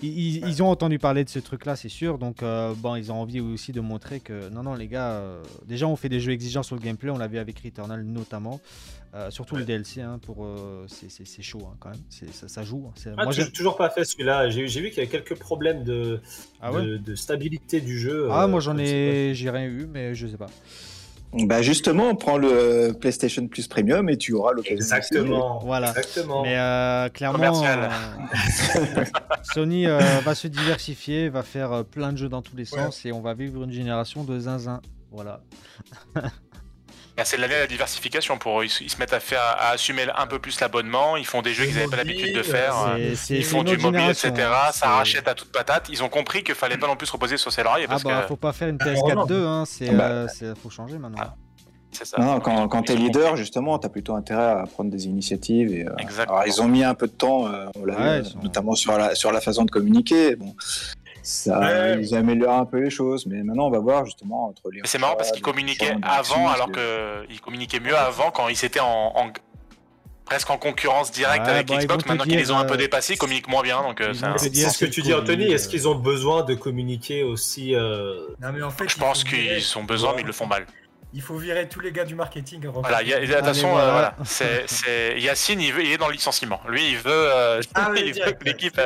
[0.02, 2.18] ils, ils- ils ont entendu parler de ce truc-là, c'est sûr.
[2.18, 5.42] Donc, euh, bon, ils ont envie aussi de montrer que non, non, les gars, euh,
[5.66, 7.10] déjà, on fait des jeux exigeants sur le gameplay.
[7.12, 8.60] On l'a vu avec Returnal notamment.
[9.14, 12.00] Euh, surtout le DLC, hein, pour euh, c'est- chaud hein, quand même.
[12.10, 12.86] C'est- Ça, ça joue.
[12.90, 12.94] hein.
[12.96, 14.50] C'est- Ah, Moi, j'ai- toujours pas fait celui-là.
[14.50, 16.20] J'ai j'ai vu qu'il y avait quelques problèmes de,
[16.62, 16.82] ah ouais.
[16.86, 18.28] de, de stabilité du jeu.
[18.32, 20.48] Ah, euh, moi j'en je sais ai, j'ai rien eu, mais je sais pas.
[21.34, 24.76] Bah justement, on prend le euh, PlayStation Plus Premium et tu auras l'occasion.
[24.78, 25.60] Exactement.
[25.60, 25.90] Voilà.
[25.90, 26.44] Exactement.
[26.44, 27.90] Mais euh, clairement, Commercial.
[28.78, 29.04] euh,
[29.44, 32.80] Sony euh, va se diversifier, va faire euh, plein de jeux dans tous les Ouais.
[32.80, 34.82] sens et on va vivre une génération de zinzin.
[35.12, 35.42] Voilà.
[37.18, 38.66] bah, c'est l'année de la diversification pour eux.
[38.66, 41.16] Ils, se- mettent à faire, à assumer un peu plus l'abonnement.
[41.18, 42.76] Ils font des jeux qu'ils n'avaient pas l'habitude de faire.
[42.98, 44.32] euh, Ils font du mobile, etc.
[44.40, 44.72] hein.
[44.74, 45.88] Ça rachète à toute patate.
[45.90, 48.04] Ils ont compris qu'il fallait pas non plus se reposer sur ses lauriers Ah parce
[48.04, 49.26] bah, que faut pas faire une Ah, PS4 non.
[49.26, 51.18] 2, hein, c'est, Bah, euh, c'est- faut changer maintenant.
[51.22, 51.36] Ah.
[51.92, 52.18] c'est ça.
[52.20, 55.72] Non, quand, quand t'es ont leader, justement, t'as plutôt intérêt à prendre des initiatives.
[55.74, 55.92] Et, euh,
[56.28, 58.40] alors, ils ont mis un peu de temps, euh, on l'a Ouais, vu, ils sont-
[58.40, 60.36] notamment sur la, sur la façon de communiquer.
[60.36, 60.54] Bon,
[61.26, 61.98] ça, Ouais.
[62.02, 64.82] ils améliorent un peu les choses, mais maintenant, on va voir justement entre les.
[64.82, 68.64] Mais c'est marrant parce qu'ils communiquaient avant alors parce qu'ils communiquaient mieux avant quand ils
[68.64, 69.32] étaient en, en-
[70.26, 72.04] presque en concurrence directe Ouais, avec bah, ils Xbox.
[72.04, 73.82] te Maintenant qu'ils les ont un peu euh, dépassés, ils communiquent moins bien.
[73.84, 75.52] Donc euh, ils c'est un- ce que tu dis, Anthony.
[75.52, 75.72] Est-ce euh.
[75.72, 79.30] qu'ils ont besoin de communiquer aussi euh, Non, mais en fait, je il pense faut
[79.36, 80.66] virer- qu'ils ont besoin, mais ils le font mal.
[81.14, 82.66] Il faut virer tous les gars du marketing.
[82.66, 83.88] et Voilà, il y a- de toute Allez, façon, voilà.
[83.88, 86.60] euh, voilà, c'est, c'est- Yacine, il, veut, il est dans le licenciement.
[86.68, 88.78] Lui, il veut, euh, Ah il veut que l'équipe.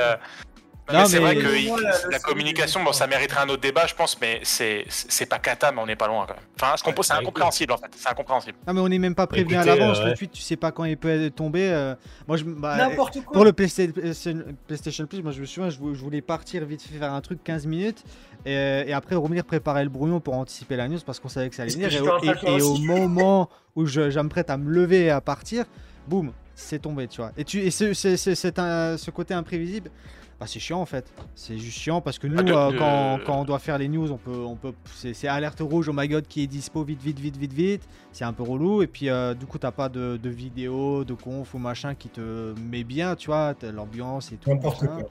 [0.89, 3.61] Euh, Non, mais c'est mais- vrai que il- la- communication, bon, ça mériterait un autre
[3.61, 6.43] débat, je pense, mais c'est, c'est pas cata, mais on n'est pas loin quand même.
[6.61, 7.87] Enfin, ce qu'on Ouais, pose, c'est bah, incompréhensible en fait.
[7.95, 8.57] C'est incompréhensible.
[8.67, 10.15] Non mais on n'est même pas prévenu à l'avance, euh, le ouais.
[10.15, 11.69] tweet tu sais pas quand il peut tomber.
[11.69, 11.95] euh,
[12.27, 13.33] moi je bah, N'importe quoi.
[13.33, 16.81] pour le PlayStation, PlayStation Plus, moi je me souviens, je vou- je voulais partir vite
[16.81, 18.03] fait faire un truc 15 minutes
[18.45, 21.55] et, et après revenir préparer le brouillon pour anticiper la news parce qu'on savait que
[21.55, 21.93] ça allait ce venir.
[21.93, 25.21] Et, au- et- et moment où je, je me prête à me lever et à
[25.21, 25.65] partir,
[26.07, 27.31] boum, c'est tombé, tu vois.
[27.37, 29.89] Et, tu, et ce, c'est- c'est- c'est un- ce côté imprévisible,
[30.39, 31.11] bah, c'est chiant en fait.
[31.35, 33.87] C'est juste chiant parce que nous, Ah, de- euh, quand, quand on doit faire les
[33.89, 37.01] news, on peut, on peut, c'est alerte rouge, oh my god, qui est dispo vite,
[37.01, 37.81] vite, vite, vite, vite.
[38.13, 38.81] C'est un peu relou.
[38.81, 42.07] Et puis, euh, du coup, t'as pas de, de vidéo, de conf ou machin qui
[42.09, 44.49] te met bien, tu vois, t'as l'ambiance et tout.
[44.49, 44.95] N'importe machin.
[45.01, 45.09] quoi.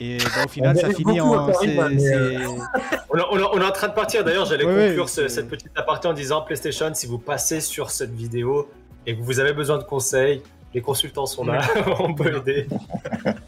[0.00, 1.46] Et bah, au final, ça finit en.
[1.46, 2.36] Paris, bah, mais,
[3.10, 4.24] On, a- on a- on est en train de partir.
[4.24, 7.90] D'ailleurs, j'allais Ouais, conclure ce- cette petite aparté en disant PlayStation, si vous passez sur
[7.90, 8.68] cette vidéo
[9.06, 10.42] et que vous avez besoin de conseils,
[10.76, 11.62] les consultants sont là.
[12.00, 12.66] on peut aider.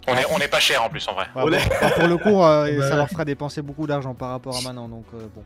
[0.06, 1.26] On est, on est pas cher en plus en vrai.
[1.36, 3.86] Ouais, On bon, est- bah, pour le coup, euh, Bah, ça leur fera dépenser beaucoup
[3.86, 4.88] d'argent par rapport à maintenant.
[4.88, 5.42] Donc, euh, bon.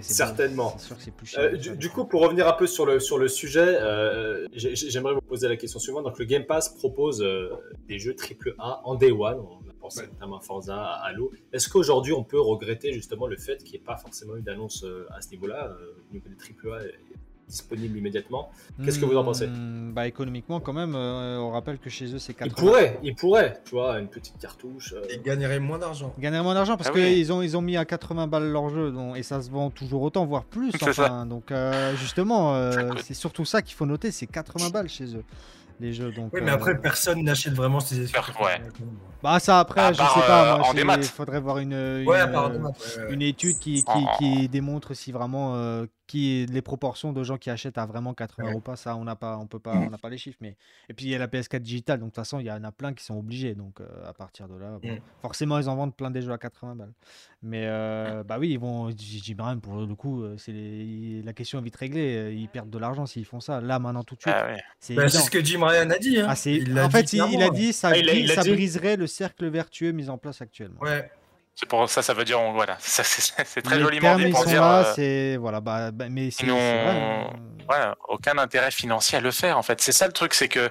[0.00, 0.76] Certainement.
[1.78, 3.78] du, coup, pour revenir un peu sur le, sur le sujet,
[4.52, 6.04] j'aimerais vous poser la question suivante.
[6.04, 7.24] Donc, le Game Pass propose
[7.88, 9.38] des jeux AAA en Day One.
[9.38, 11.32] On a pensé notamment à Forza, à Halo.
[11.52, 14.84] Est-ce qu'aujourd'hui, on peut regretter justement le fait qu'il n'y ait pas forcément eu d'annonce
[15.16, 15.70] à ce niveau-là,
[16.10, 16.80] au niveau des AAA
[17.48, 18.50] disponible immédiatement.
[18.84, 22.12] Qu'est-ce que vous en pensez hmm, Bah économiquement quand même, euh, on rappelle que chez
[22.14, 24.94] eux c'est 4 Ils pourraient, ils pourraient, tu vois, une petite cartouche.
[24.94, 25.02] Euh...
[25.12, 26.12] Ils gagneraient moins d'argent.
[26.18, 28.68] Ils gagneraient moins d'argent parce ah qu'ils ont, ils ont mis à 80 balles leur
[28.70, 30.72] jeu et ça se vend toujours autant, voire plus.
[30.82, 35.16] Enfin, donc euh, justement, euh, c'est surtout ça qu'il faut noter, c'est 80 balles chez
[35.16, 35.24] eux
[35.78, 36.10] les jeux.
[36.10, 38.32] Donc, oui, mais après, personne n'achète vraiment ces exclus.
[38.42, 38.62] Ouais.
[39.22, 40.96] Bah, ça, après, je sais pas.
[40.96, 42.06] il faudrait voir une,
[43.10, 45.54] une, étude qui, qui, qui, démontre si vraiment
[46.06, 49.16] qui les proportions de gens qui achètent à vraiment 80 euros pas, ça on n'a
[49.16, 50.38] pas, on peut pas, on n'a pas les chiffres.
[50.40, 50.56] Mais
[50.88, 52.62] et puis il y a la PS4 digitale, donc de toute façon il y en
[52.64, 53.54] a plein qui sont obligés.
[53.54, 54.98] Donc euh, à partir de là, mm.
[55.20, 56.92] forcément ils en vendent plein des jeux à 80 balles.
[57.42, 61.62] Mais euh, bah oui, ils vont, même pour le coup, euh, c'est la question est
[61.62, 62.34] vite réglée.
[62.34, 63.60] Ils perdent de l'argent s'ils font ça.
[63.60, 64.34] Là maintenant tout de suite.
[64.36, 64.48] Ah
[64.94, 66.20] bah, c'est ce que Jim Ryan a dit.
[66.20, 66.26] Hein.
[66.28, 70.08] Ah, il en fait, il, a dit ça, ah, ça briserait le cercle vertueux mis
[70.08, 70.80] en place actuellement.
[70.80, 71.10] Ouais.
[71.58, 74.60] C'est pour ça, ça veut dire, voilà, c'est très joliment dit pour dire.
[74.60, 77.30] Là, euh, voilà, bah, bah, mais ils n'ont
[78.08, 79.56] aucun intérêt financier à le faire.
[79.56, 80.70] En fait, c'est ça le truc, c'est que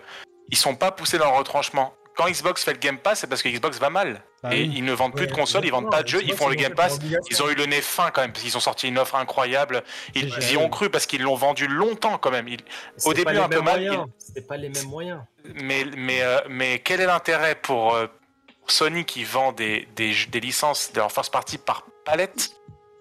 [0.50, 1.94] ils sont pas poussés dans le retranchement.
[2.16, 4.22] Quand Xbox fait le Game Pass, c'est parce que Xbox va mal.
[4.42, 6.48] Bah et ils ne vendent plus de consoles, ils vendent pas de jeux, ils font
[6.48, 7.00] le Game Pass.
[7.30, 9.84] Ils ont eu le nez fin quand même, parce qu'ils ont sorti une offre incroyable.
[10.14, 12.48] Ils, y ont cru parce qu'ils l'ont vendu longtemps quand même.
[13.04, 14.06] Au début, un peu mal.
[14.20, 15.20] C'était pas les mêmes moyens.
[15.56, 18.08] Mais, mais, euh, mais quel est l'intérêt pour, euh,
[18.68, 22.56] Sony qui vend des, des, des licences de leur first party par palette,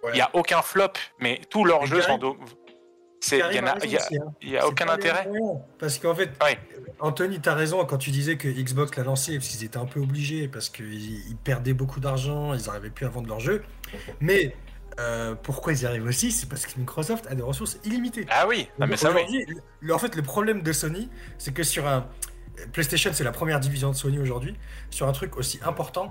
[0.08, 2.18] il n'y a aucun flop, mais tous leurs jeux sont.
[3.32, 3.52] Il n'y a,
[3.86, 4.08] y a,
[4.42, 5.26] y a aucun intérêt.
[5.78, 6.30] Parce qu'en fait,
[7.00, 9.86] Anthony, tu as raison quand tu disais que Xbox l'a lancé, parce qu'ils étaient un
[9.86, 13.62] peu obligés, parce qu'ils perdaient beaucoup d'argent, ils n'arrivaient plus à vendre leurs jeux.
[14.20, 14.54] Mais
[15.00, 18.26] euh, pourquoi ils y arrivent aussi C'est parce que Microsoft a des ressources illimitées.
[18.28, 19.46] Ah oui, ah, mais ça oui.
[19.90, 21.08] En fait, le problème de Sony,
[21.38, 22.06] c'est que sur un,
[22.72, 24.56] PlayStation, c'est la première division de Sony aujourd'hui.
[24.90, 26.10] Sur un truc aussi important,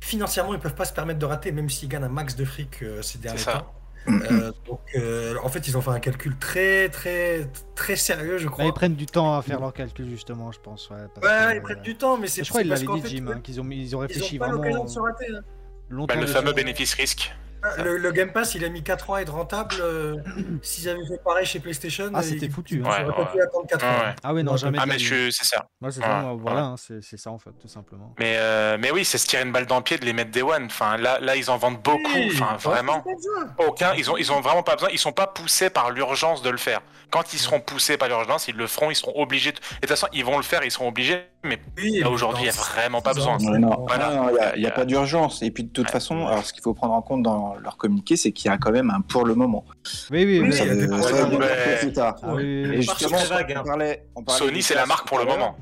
[0.00, 2.82] financièrement, ils peuvent pas se permettre de rater, même s'ils gagnent un max de fric
[2.82, 3.72] euh, ces derniers temps.
[4.08, 7.46] Euh, donc, euh, en fait, ils ont fait un calcul très, très,
[7.76, 8.64] très sérieux, je crois.
[8.64, 10.90] ils prennent du temps à faire leur calcul, justement, je pense.
[10.90, 12.42] Ouais, ils prennent du temps, mais c'est.
[12.42, 14.56] Je crois qu'ils l'avaient dit, Jim, hein, qu'ils ont, ils ont réfléchi ils ont pas
[14.56, 14.84] vraiment.
[14.84, 16.04] De se rater, hein.
[16.08, 17.32] bah, le fameux bénéfice-risque.
[17.62, 19.76] Ah, le, Game Pass, il a mis 4 ans à être rentable.
[19.80, 20.16] Euh,
[20.62, 22.82] s'ils avaient fait pareil chez PlayStation, ah, c'était foutu.
[22.84, 22.88] Hein.
[22.88, 23.26] Ouais, ouais.
[23.32, 24.14] pu attendre 4 ans.
[24.22, 24.78] Ah oui, non, jamais.
[24.80, 25.68] Ah, mais c'est ça.
[25.90, 28.14] c'est ça, voilà, hein, c'est ça en fait, tout simplement.
[28.18, 30.30] Mais, euh, mais oui, c'est se tirer une balle dans le pied de les mettre
[30.30, 30.64] Day One.
[30.66, 32.00] Enfin, là, là, ils en vendent beaucoup.
[32.32, 33.04] Enfin, vraiment.
[33.58, 34.88] Aucun, ils ont, ils ont vraiment pas besoin.
[34.92, 36.80] Ils sont pas poussés par l'urgence de le faire.
[37.10, 39.50] Quand ils seront poussés par l'urgence, ils le feront, ils seront obligés.
[39.50, 41.26] Et de toute façon, ils vont le faire, ils seront obligés.
[41.44, 41.58] Mais
[42.04, 43.38] aujourd'hui, il n'y a vraiment pas besoin.
[43.38, 43.86] Non,
[44.54, 45.42] il n'y a, pas d'urgence.
[45.42, 48.16] Et puis de toute façon, alors ce qu'il faut prendre en compte dans leur communiqué,
[48.16, 49.64] c'est qu'il y a quand même un pour le moment.
[50.10, 50.52] Oui, oui, oui.
[50.52, 50.64] Ça,
[51.80, 52.16] plus tard.
[52.38, 53.18] Et justement,
[53.56, 55.56] on parlait, Sony, c'est la marque pour le moment.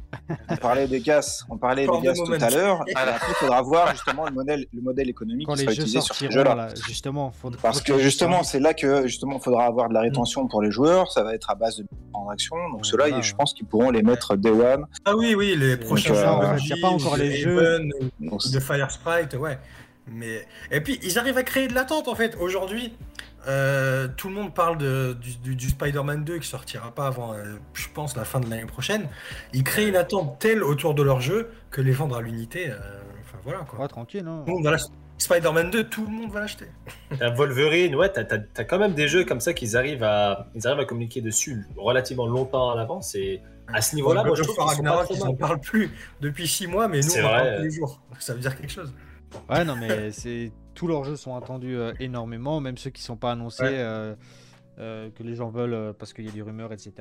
[0.48, 2.84] On parlait des gaz, on parlait des gaz tout à l'heure.
[2.94, 6.30] Après, il faudra voir justement le modèle, le modèle économique qui sera utilisé sur ces
[6.30, 6.68] jeux-là.
[6.86, 10.62] Justement, parce que justement, c'est là que justement, il faudra avoir de la rétention pour
[10.62, 11.10] les joueurs.
[11.10, 12.56] Ça va être à base de transactions.
[12.72, 14.84] Donc ceux-là, je pense qu'ils pourront les mettre day one.
[15.04, 16.56] Ah oui, oui, les prochains jeux.
[16.58, 17.80] Il n'y a pas encore les jeux
[18.20, 19.58] de Fire Sprite, ouais.
[20.06, 22.36] Mais et puis ils arrivent à créer de l'attente en fait.
[22.40, 22.92] Aujourd'hui,
[23.46, 27.86] euh, tout le monde parle de, du, Spider-Man 2 qui sortira pas avant, euh, je
[27.94, 29.08] pense, la fin de l'année prochaine.
[29.54, 32.70] Ils créent une attente telle autour de leur jeu que les vendre à l'unité.
[32.70, 32.76] Euh,
[33.20, 33.80] enfin voilà quoi.
[33.80, 34.44] Ouais, tranquille, non
[35.18, 36.64] Spider-Man 2, tout le monde va l'acheter.
[37.36, 38.24] Wolverine, ouais, t'as
[38.56, 41.66] as, quand même des jeux comme ça qu'ils arrivent à, ils arrivent à communiquer dessus
[41.76, 43.14] relativement longtemps à l'avance.
[43.14, 43.42] Et
[43.72, 44.74] à ce niveau-là, moi je trouve
[45.06, 45.90] qu'ils n'en parlent plus
[46.20, 48.00] depuis 6 mois, mais nous on en parle tous les jours.
[48.18, 48.92] Ça veut dire quelque chose.
[49.48, 53.16] Ouais, non, mais c'est tous leurs jeux sont attendus euh, énormément, même ceux qui sont
[53.16, 54.14] pas annoncés, euh,
[54.78, 56.92] euh, que les gens veulent parce qu'il y a des rumeurs, etc.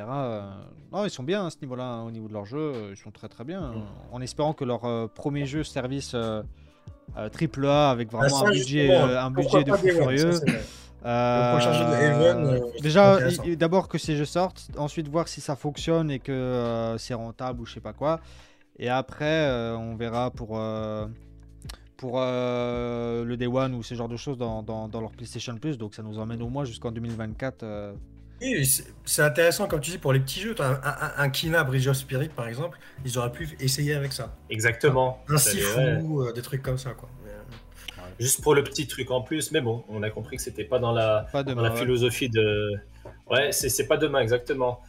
[0.92, 3.12] non, ils sont bien à ce niveau-là, hein, au niveau de leurs jeux, ils sont
[3.12, 3.62] très très bien.
[3.72, 3.84] Mm.
[4.12, 6.16] En espérant que leur premier jeu service
[7.32, 10.32] triple A avec vraiment un budget, un budget de fou furieux.
[12.82, 13.20] Déjà,
[13.56, 17.66] d'abord que ces jeux sortent, ensuite voir si ça fonctionne et que c'est rentable ou
[17.66, 18.20] je sais pas quoi.
[18.78, 20.58] Et après, on verra pour
[22.00, 25.78] pour euh, le Day One ou ce genre de choses dans, dans, leur PlayStation Plus.
[25.78, 27.64] Donc ça nous emmène au moins jusqu'en 2024.
[27.64, 27.94] Euh.
[28.42, 28.66] Oui,
[29.04, 30.56] c'est intéressant, comme tu dis, pour les petits jeux.
[30.60, 30.80] Un,
[31.18, 34.34] un, Kina Bridge of Spirit, par exemple, ils auraient pu essayer avec ça.
[34.50, 35.22] Exactement.
[35.28, 36.92] Un Sifu, euh, des trucs comme ça.
[36.92, 37.10] quoi.
[38.20, 40.80] Juste pour le petit truc en plus, mais bon, on a compris que c'était pas
[40.80, 42.74] dans la, dans la philosophie de.
[43.30, 44.82] Ouais, c'est pas demain, exactement.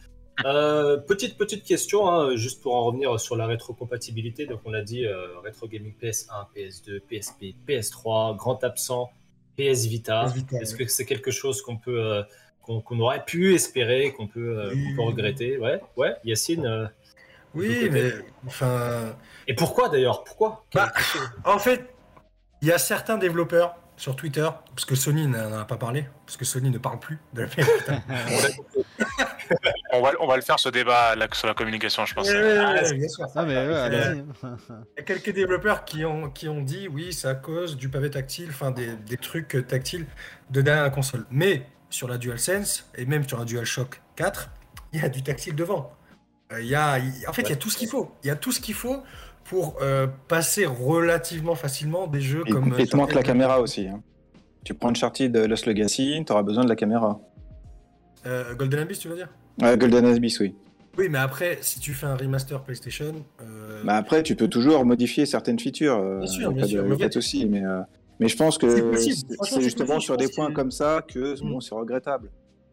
[0.45, 4.45] Euh, petite petite question, hein, juste pour en revenir sur la rétrocompatibilité.
[4.47, 9.11] Donc on a dit euh, rétro gaming PS1, PS2, PSP, PS3, grand absent
[9.57, 10.25] PS Vita.
[10.59, 12.23] Est-ce que c'est quelque chose qu'on peut, euh,
[12.61, 15.57] qu'on aurait pu espérer, qu'on peut, euh, qu'on peut regretter?
[15.57, 16.15] Ouais, ouais.
[16.23, 16.65] Yacine.
[16.65, 16.87] euh,
[17.53, 18.11] Oui, mais
[18.47, 19.15] enfin,
[19.47, 20.23] Et pourquoi d'ailleurs?
[20.23, 20.65] Pourquoi?
[20.73, 20.91] Bah,
[21.45, 21.90] en fait,
[22.61, 26.35] il y a certains développeurs sur Twitter, parce que Sony n'en a pas parlé, parce
[26.37, 28.01] que Sony ne parle plus de la PS Vita.
[29.93, 32.29] On va, on va le faire ce débat là, sur la communication, je pense.
[32.29, 33.25] Ah, bien sûr.
[33.35, 34.17] Ah, mais ouais, allez-y.
[34.43, 37.89] Il y a quelques développeurs qui ont, qui ont dit oui, c'est à cause du
[37.89, 40.07] pavé tactile, enfin des, des trucs tactiles
[40.49, 41.25] de derrière la console.
[41.29, 44.49] Mais sur la DualSense et même sur la DualShock 4,
[44.93, 45.91] il y a du tactile devant.
[46.53, 48.15] Euh, il y a, il- en fait, il y a tout ce qu'il faut.
[48.23, 49.03] Il y a tout ce qu'il faut
[49.45, 52.73] pour euh, passer relativement facilement des jeux Et, comme.
[52.77, 53.87] et te manque la caméra aussi.
[53.87, 54.01] hein.
[54.63, 57.19] Tu prends Uncharted de Lost Legacy, tu auras besoin de la caméra.
[58.25, 59.29] Euh, Golden Abyss, tu veux dire?
[59.61, 60.55] Ouais, Golden Abyss, oui.
[60.97, 63.13] Oui, mais après, si tu fais un remaster PlayStation.
[63.41, 65.97] euh, Bah après, tu peux toujours modifier certaines features.
[65.97, 67.63] euh, Bien sûr, bien sûr, de, mais pas de souci, mais,
[68.19, 71.49] mais je pense que c'est justement sur des points que- comme ça que Mm.
[71.49, 72.29] bon, c'est regrettable.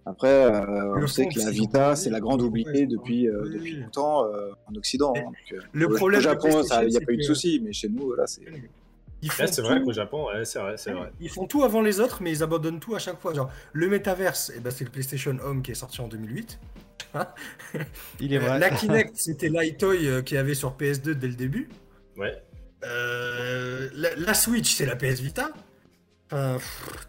[0.09, 3.76] Après, euh, on sait que la Vita, c'est la grande oubliée depuis, euh, oui, depuis
[3.76, 5.12] longtemps euh, en Occident.
[5.16, 5.22] Hein.
[5.24, 7.88] Donc, le au- problème au Japon, il n'y a pas eu de souci, mais chez
[7.88, 8.42] nous, là, c'est.
[9.46, 11.11] c'est vrai qu'au Japon, ouais, c'est vrai, c'est vrai.
[11.20, 13.34] Ils font tout avant les autres, mais ils abandonnent tout à chaque fois.
[13.34, 16.59] Genre, le Metaverse, eh ben, c'est le PlayStation Home qui est sorti en 2008.
[18.20, 18.59] Il est vrai.
[18.59, 21.68] La Kinect, c'était l'iToy qu'il y avait sur PS2 dès le début.
[22.16, 22.42] Ouais.
[22.84, 25.50] Euh, la, la Switch, c'est la PS Vita.
[26.30, 27.07] Enfin, pff,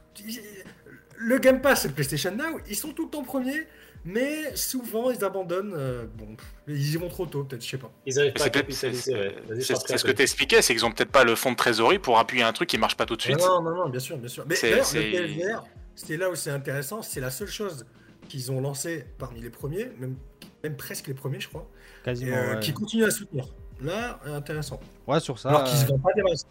[1.29, 2.59] le Game Pass, c'est le PlayStation Now.
[2.67, 3.67] Ils sont tout le temps premiers,
[4.05, 5.73] mais souvent ils abandonnent.
[5.75, 6.35] euh, bon,
[6.67, 7.91] ils y vont trop tôt, peut-être, je sais pas.
[8.05, 9.13] Ils pas à C'est capitaliser.
[9.61, 12.43] ce que tu expliquais, c'est qu'ils ont peut-être pas le fonds de trésorerie pour appuyer
[12.43, 13.37] un truc qui marche pas tout de suite.
[13.39, 14.45] Non, non, non, bien sûr, bien sûr.
[14.47, 15.63] Mais C'est- d'ailleurs, c'est- le PSVR,
[15.95, 17.01] c'est là où c'est intéressant.
[17.01, 17.85] C'est la seule chose
[18.27, 20.15] qu'ils ont lancé parmi les premiers, même,
[20.63, 21.69] même presque les premiers, je crois,
[22.01, 22.35] et, Quasiment.
[22.37, 22.59] euh, ouais.
[22.59, 23.45] qui continuent à soutenir.
[23.81, 24.79] Là, euh, intéressant.
[25.07, 25.49] Ouais, sur ça.
[25.49, 26.45] Alors qu'ils se euh, vendent pas des masses.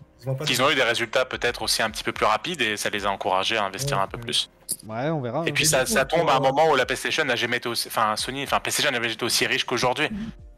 [0.49, 3.05] Ils ont eu des résultats peut-être aussi un petit peu plus rapides et ça les
[3.07, 4.23] a encouragés à investir Ouais, un peu ouais.
[4.25, 4.51] plus.
[4.87, 5.45] Ouais, on verra.
[5.47, 7.89] Et puis ça, ça tombe à un moment où la PlayStation n'a jamais été aussi,
[7.89, 10.09] enfin Sony, enfin PlayStation n'a jamais été aussi riche qu'aujourd'hui.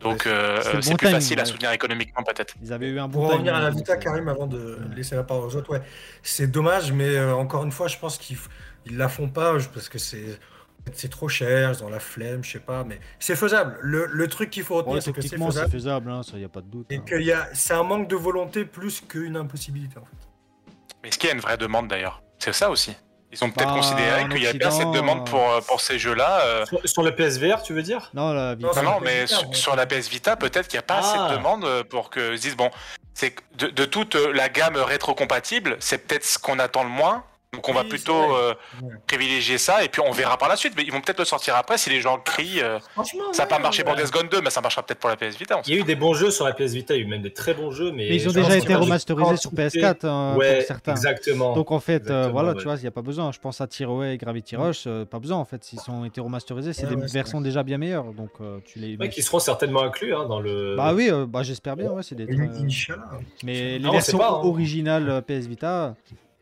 [0.00, 2.54] Donc euh, C'est le c'est bon plus facile à soutenir économiquement peut-être.
[2.62, 4.96] Ils avaient eu un bon Pour revenir à la Vita, Karim, avant de Ouais.
[4.96, 5.82] laisser la parole aux autres, ouais.
[6.22, 8.38] C'est dommage, mais euh, encore une fois, je pense qu'ils
[8.86, 10.38] ils la font pas parce que c'est
[10.92, 13.78] c'est trop cher, ils ont la flemme, je sais pas, mais c'est faisable.
[13.80, 16.22] Le, le truc qu'il faut retenir, Ouais, c'est que c'est techniquement, c'est faisable faisable, hein,
[16.22, 16.86] ça y a pas de doute.
[16.90, 17.02] et hein.
[17.06, 19.98] que y a- c'est un manque de volonté plus qu'une impossibilité.
[19.98, 20.16] En fait.
[21.02, 22.22] Mais est-ce qu'il y a une vraie demande d'ailleurs?
[22.38, 22.94] C'est ça aussi.
[23.32, 26.00] Ils ont peut-être Bah, considéré qu'il y a bien cette demande pour, euh, pour ces
[26.00, 26.40] jeux-là.
[26.40, 28.10] euh, Sur, sur le PSVR, tu veux dire?
[28.12, 28.82] Non, la Vita.
[28.82, 30.98] Non, Non, la mais PS Vita, sur, la PS Vita, peut-être qu'il n'y a pas
[30.98, 31.30] assez Ah.
[31.30, 32.70] de demande euh, pour que se disent bon,
[33.14, 36.90] c'est que de, de toute euh, la gamme rétro-compatible, c'est peut-être ce qu'on attend le
[36.90, 37.22] moins.
[37.52, 38.54] Donc on va Oui, plutôt euh,
[39.08, 40.72] privilégier ça et puis on verra par la suite.
[40.76, 42.60] Mais ils vont peut-être le sortir après si les gens crient.
[42.62, 43.88] euh, Franchement, ça n'a pas ouais, marché ouais.
[43.92, 45.60] pour Death Gone 2, mais ça marchera peut-être pour la PS Vita.
[45.66, 47.08] Il y a eu des bons jeux sur la PS Vita, il y a eu
[47.08, 48.08] même des très bons jeux, mais.
[48.08, 49.80] Mais ils ont déjà été remasterisés sur quantité.
[49.80, 50.92] PS4 hein, Ouais, pour certains.
[50.92, 51.54] exactement.
[51.54, 52.56] Donc en fait, euh, voilà, ouais.
[52.58, 53.32] tu vois, il n'y a pas besoin.
[53.32, 55.64] Je pense à Tearaway et Gravity Rush, euh, pas besoin en fait.
[55.64, 58.12] S'ils ont été remasterisés, c'est Ouais, des versions déjà bien meilleures.
[58.12, 58.96] Donc euh, tu les.
[58.96, 60.76] Ouais, qui seront certainement inclus hein, dans le.
[60.76, 62.26] Bah oui, euh, bah, j'espère bien, ouais, c'est des.
[63.42, 64.40] Mais les Ah, on sait versions hein.
[64.44, 65.96] originales PS Vita,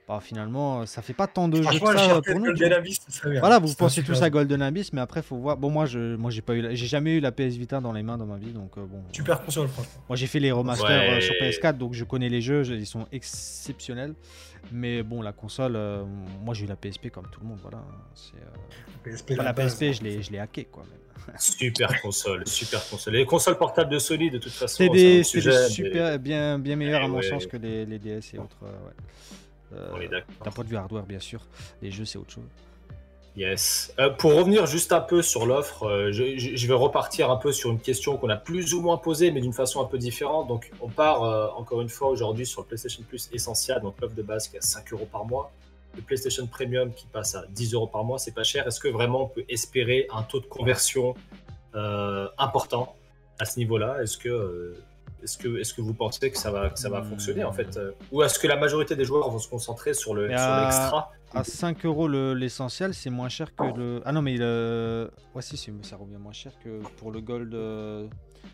[0.08, 2.46] bah, finalement, ça fait pas tant de jeux que Franchement, le ça Uncharted pour nous.
[2.46, 2.78] tu Golden vois.
[2.78, 3.40] Abyss, bien.
[3.40, 4.30] Voilà, vous pensez tous à.
[4.30, 5.56] Golden Abyss, mais après faut voir.
[5.58, 7.92] Bon, moi, je, moi, j'ai pas eu, la- j'ai jamais eu la PS Vita dans
[7.92, 9.02] les mains dans ma vie, donc euh, bon.
[9.12, 10.02] Super console, franchement.
[10.08, 11.16] Moi, j'ai fait les remasters Ouais.
[11.18, 14.14] euh, sur PS4, donc je connais les jeux, je- ils sont exceptionnels.
[14.72, 16.04] Mais bon, la console, euh,
[16.44, 17.78] moi, j'ai eu la PSP comme tout le monde, voilà.
[18.14, 19.52] C'est, euh, PSP, enfin, la.
[19.54, 20.84] PSP, je l'ai, je l'ai hacké, quoi.
[20.84, 21.36] même.
[21.38, 23.12] Super console, super console.
[23.14, 25.22] Les consoles portables de Sony, de toute façon, C'est des, mais
[25.68, 27.28] super, bien, bien meilleurs Eh à mon ouais.
[27.28, 28.56] sens que les, les DS et autres.
[28.62, 28.94] euh, ouais.
[29.72, 30.08] Euh.
[30.44, 31.46] D'un point de vue hardware, bien sûr.
[31.82, 32.44] Les jeux, c'est autre chose.
[33.38, 33.94] Yes.
[34.00, 37.70] Euh, pour revenir juste un peu sur l'offre, euh, je, vais repartir un peu sur
[37.70, 40.48] une question qu'on a plus ou moins posée, mais d'une façon un peu différente.
[40.48, 44.16] Donc, on part euh, encore une fois aujourd'hui sur le PlayStation Plus Essential, donc l'offre
[44.16, 45.52] de base qui est à 5 euros par mois.
[45.94, 48.66] Le PlayStation Premium qui passe à 10 euros par mois, c'est pas cher.
[48.66, 51.14] Est-ce que vraiment on peut espérer un taux de conversion
[52.38, 52.96] important
[53.38, 54.02] à ce niveau-là?
[54.02, 54.74] Est-ce que,
[55.22, 57.76] est-ce que, est-ce que vous pensez que ça va, que ça va fonctionner en fait
[57.76, 60.46] euh, Ou est-ce que la majorité des joueurs vont se concentrer sur le Mais sur
[60.46, 61.12] à- l'extra?
[61.34, 64.00] À 5 euros le- l'essentiel, c'est moins cher que le.
[64.06, 65.10] Ah non, mais le.
[65.34, 67.52] Ouais, si, ça revient moins cher que pour le Gold.
[67.54, 68.06] euh,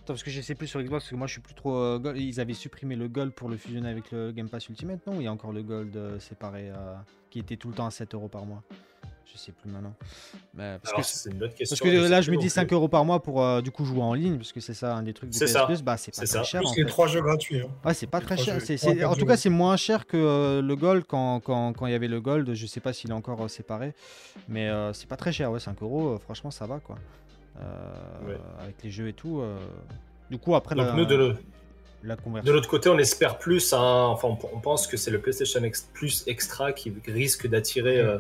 [0.03, 1.77] Attends, parce que je sais plus sur Xbox, parce que moi je suis plus trop
[1.77, 2.17] euh, Gold.
[2.19, 5.17] Ils avaient supprimé le Gold pour le fusionner avec le Game Pass Ultimate, non?
[5.19, 6.95] Ou il y a encore le Gold euh, séparé euh,
[7.31, 8.63] qui était tout le temps à 7 euros par mois
[9.33, 9.95] Je sais plus maintenant.
[10.55, 11.75] Mais parce Alors, que c'est une bonne question.
[11.75, 12.51] Parce que je sais là, je me dis plus.
[12.51, 14.95] 5 euros par mois pour euh, du coup jouer en ligne, parce que c'est ça
[14.95, 15.67] un des trucs du C'est PS ça.
[15.67, 16.43] Plus, bah c'est pas C'est très ça.
[16.45, 16.61] cher.
[16.61, 16.89] Plus en les fait.
[16.89, 17.61] trois jeux gratuits.
[17.61, 17.69] hein.
[17.85, 18.61] Ouais, c'est pas Les très cher.
[18.61, 19.27] C'est- c'est- En tout jeux.
[19.27, 22.21] cas, c'est moins cher que euh, le Gold quand, quand, quand il y avait le
[22.21, 22.55] Gold.
[22.55, 23.93] Je sais pas s'il est encore euh, séparé.
[24.49, 25.51] Mais euh, c'est pas très cher.
[25.51, 26.97] Ouais, 5 euros, euh, franchement, ça va quoi.
[27.61, 28.39] Euh, Ouais.
[28.63, 29.41] Avec les jeux et tout.
[29.41, 29.57] euh.
[30.31, 30.75] Du coup, après.
[30.75, 31.37] Donc, la- nous, de le,
[32.03, 35.61] la De l'autre côté, on espère plus, enfin, on, pense que c'est le PlayStation
[35.93, 38.19] Plus Extra qui risque d'attirer euh, euh,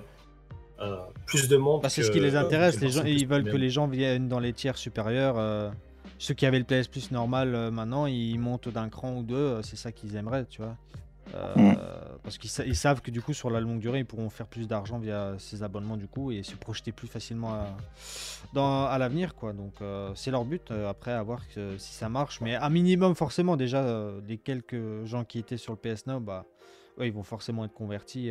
[1.26, 1.82] plus de monde.
[1.82, 2.80] Bah, c'est ce qui les intéresse.
[2.80, 5.36] Les gens, ils veulent que les gens viennent dans les tiers supérieurs.
[5.38, 5.70] euh,
[6.18, 9.34] ceux qui avaient le PS Plus normal, euh, maintenant, ils montent d'un cran ou deux.
[9.34, 10.76] euh, C'est ça qu'ils aimeraient, tu vois.
[11.34, 11.74] Euh.
[12.22, 14.46] Parce qu'ils sa- ils savent que du coup, sur la longue durée, ils pourront faire
[14.46, 17.66] plus d'argent via ces abonnements du coup et se projeter plus facilement à,
[18.52, 19.52] dans, à l'avenir, quoi.
[19.52, 20.70] Donc, euh, c'est leur but.
[20.70, 22.40] euh, après, à voir que- si ça marche.
[22.40, 26.20] Mais à minimum, forcément, déjà, euh, les quelques gens qui étaient sur le PS Now,
[26.20, 26.44] bah,
[26.98, 28.30] eux, ils vont forcément être convertis.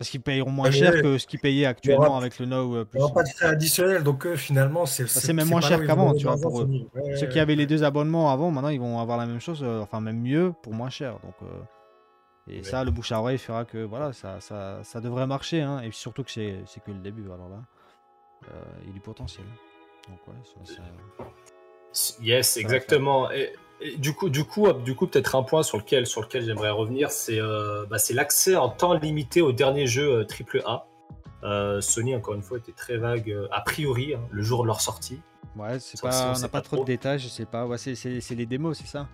[0.00, 1.02] Euh, parce qu'ils payeront moins cher ouais.
[1.02, 2.98] que ce qu'ils payaient actuellement aura- avec le Now euh, Il plus.
[2.98, 6.14] n'y aura pas de frais additionnels, donc eux, finalement, c'est c'est même moins cher qu'avant,
[6.14, 6.54] tu vois, pour.
[6.54, 6.66] Ouais,
[7.16, 9.60] Ceux ouais, qui avaient les deux abonnements avant, maintenant ils vont avoir la même chose,
[9.62, 11.18] euh, enfin même mieux pour moins cher.
[11.22, 11.46] Donc, euh,
[12.48, 12.62] et Ouais.
[12.64, 15.60] ça, le bouche à oreille fera que voilà, ça, ça, ça devrait marcher.
[15.60, 17.24] hein, et surtout que c'est c'est que le début.
[17.30, 17.60] Alors là,
[18.52, 19.46] euh, il y a du potentiel.
[20.08, 23.30] Donc ouais, ça- ça- Yes, exactement.
[23.30, 26.44] Et, et du coup, du coup, du coup, peut-être un point sur lequel, sur lequel
[26.44, 30.26] j'aimerais revenir, c'est euh, bah, c'est l'accès en temps limité aux derniers jeux euh,
[30.64, 30.86] AAA.
[31.42, 34.66] Euh, Sony, encore une fois, était très vague euh, a priori hein, le jour de
[34.66, 35.20] leur sortie.
[35.56, 37.66] Ouais, c'est pas, on n'a pas pas trop de détails, je sais pas.
[37.66, 39.08] Ouais, c'est les démos, c'est ça?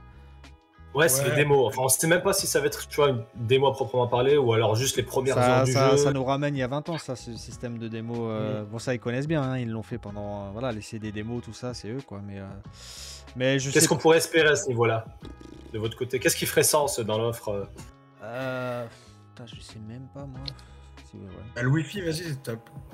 [0.96, 1.30] Ouais, c'est Ouais.
[1.30, 1.66] les démos.
[1.68, 4.06] Enfin, on sait même pas si ça va être, tu vois, une démo à proprement
[4.06, 5.96] parler ou alors juste les premières ça, heures du ça- jeu.
[5.98, 8.28] ça nous ramène il y a 20 ans, ça, ce système de démo.
[8.30, 10.46] euh, Bon, ça, ils connaissent bien, hein, ils l'ont fait pendant.
[10.46, 12.20] euh, voilà, laisser des démos, tout ça, c'est eux, quoi.
[12.26, 12.44] Mais, euh,
[13.36, 15.04] mais je Qu'est-ce qu'on pourrait espérer à ce niveau-là
[15.74, 16.18] de votre côté?
[16.18, 17.64] Qu'est-ce qui ferait sens dans l'offre euh?
[18.22, 18.86] Euh,
[19.34, 20.40] putain, je sais même pas, moi.
[21.16, 21.42] Ouais.
[21.54, 22.36] Bah, le Wi-Fi, vas-y,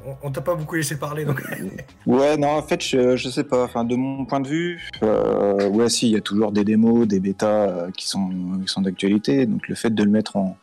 [0.06, 1.42] on, on t'a pas beaucoup laissé parler, donc
[2.06, 3.64] Ouais, non, en fait, je, je sais pas.
[3.64, 7.06] Enfin, de mon point de vue, euh, ouais, si, il y a toujours des démos,
[7.06, 8.30] des bêtas euh, qui sont,
[8.64, 9.46] qui sont d'actualité.
[9.46, 10.56] Donc, le fait de le mettre en,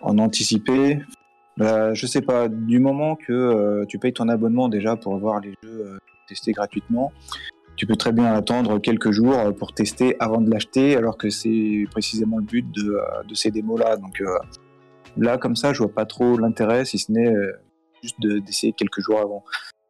[0.00, 1.00] en anticipé,
[1.56, 2.48] bah, je sais pas.
[2.48, 5.98] Du moment que euh, tu payes ton abonnement déjà pour avoir les jeux euh,
[6.28, 7.12] testés gratuitement,
[7.76, 11.86] tu peux très bien attendre quelques jours pour tester avant de l'acheter, alors que c'est
[11.90, 13.96] précisément le but de, de ces démos-là.
[13.96, 14.38] Donc, euh,
[15.16, 17.52] là, comme ça, je vois pas trop l'intérêt, si ce n'est euh,
[18.02, 19.44] juste de- d'essayer quelques jours avant.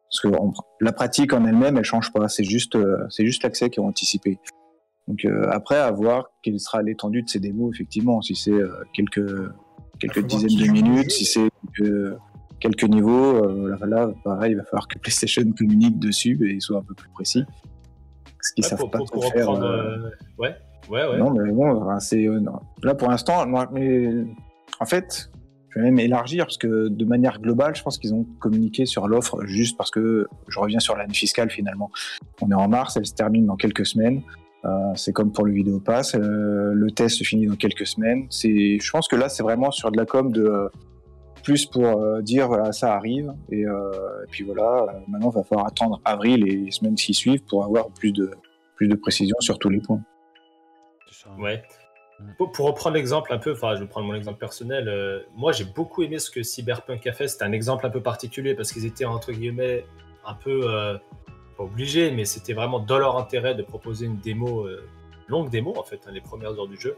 [0.09, 0.41] Parce que
[0.81, 2.27] la pratique en elle-même, elle change pas.
[2.27, 4.39] C'est juste, euh, c'est juste l'accès qui est anticipé.
[5.07, 8.21] Donc euh, après, à voir quelle sera l'étendue de ces démos, effectivement.
[8.21, 9.25] Si c'est euh, quelques,
[9.99, 12.13] quelques dizaines de minutes, si c'est quelques,
[12.59, 16.79] quelques niveaux, euh, là, là, pareil, il va falloir que PlayStation communique dessus et soit
[16.79, 17.45] un peu plus précis.
[18.41, 19.49] Ce qu'ils Ouais, savent pour, pas pour- trop pour faire.
[19.49, 20.55] Ouais,
[20.89, 21.17] ouais, ouais.
[21.17, 22.27] non, mais bon, c'est
[22.83, 23.45] là pour l'instant.
[23.47, 24.09] moi, mais
[24.81, 25.29] en fait,
[25.69, 29.07] je vais même élargir parce que de manière globale, je pense qu'ils ont communiqué sur
[29.07, 31.91] l'offre juste parce que je reviens sur l'année fiscale finalement.
[32.41, 34.23] On est en mars, elle se termine dans quelques semaines.
[34.65, 38.25] Euh, c'est comme pour le vidéo pass, euh, le test se finit dans quelques semaines.
[38.29, 40.67] C'est, je pense que là, c'est vraiment sur de la com de euh,
[41.43, 43.91] plus pour euh, dire voilà ça arrive et, euh,
[44.25, 44.83] et puis voilà.
[44.83, 48.11] euh, maintenant, il va falloir attendre avril et les semaines qui suivent pour avoir plus
[48.11, 48.31] de
[48.75, 50.01] plus de précision sur tous les points.
[51.07, 51.29] C'est ça.
[51.39, 51.61] Ouais.
[52.21, 52.33] Mm.
[52.37, 54.87] Pour, pour reprendre l'exemple un peu, enfin, je vais prendre mon exemple personnel.
[54.87, 57.27] euh, moi, j'ai beaucoup aimé ce que Cyberpunk a fait.
[57.27, 59.85] C'était un exemple un peu particulier parce qu'ils étaient entre guillemets
[60.25, 60.97] un peu euh,
[61.57, 64.87] pas obligés, mais c'était vraiment dans leur intérêt de proposer une démo, euh,
[65.27, 66.95] longue démo en fait, hein, les premières heures du jeu.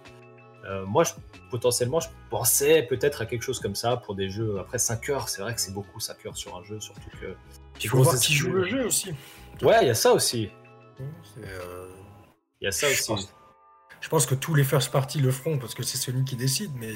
[0.87, 1.11] Moi, je-
[1.51, 5.27] potentiellement, je pensais peut-être à quelque chose comme ça pour des jeux après 5 heures.
[5.27, 7.35] C'est vrai que c'est beaucoup 5 heures sur un jeu, surtout que.
[7.83, 9.11] il faut voir qui joue le jeu aussi.
[9.61, 10.49] Ouais, il y a ça aussi.
[12.61, 13.27] Il y a ça aussi.
[14.03, 16.71] Je pense que tous les first parties le feront parce que c'est Sony qui décide,
[16.75, 16.93] mais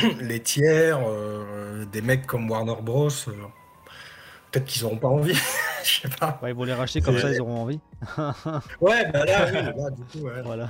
[0.22, 3.32] les tiers, euh, des mecs comme Warner Bros, euh,
[4.50, 5.38] peut-être qu'ils n'auront pas envie.
[5.86, 6.38] Je sais pas.
[6.42, 7.78] Ouais, ils vont les racheter comme ça, ils auront envie.
[8.80, 10.42] Ouais, bah là, oui, là, du coup, ouais.
[10.44, 10.68] voilà.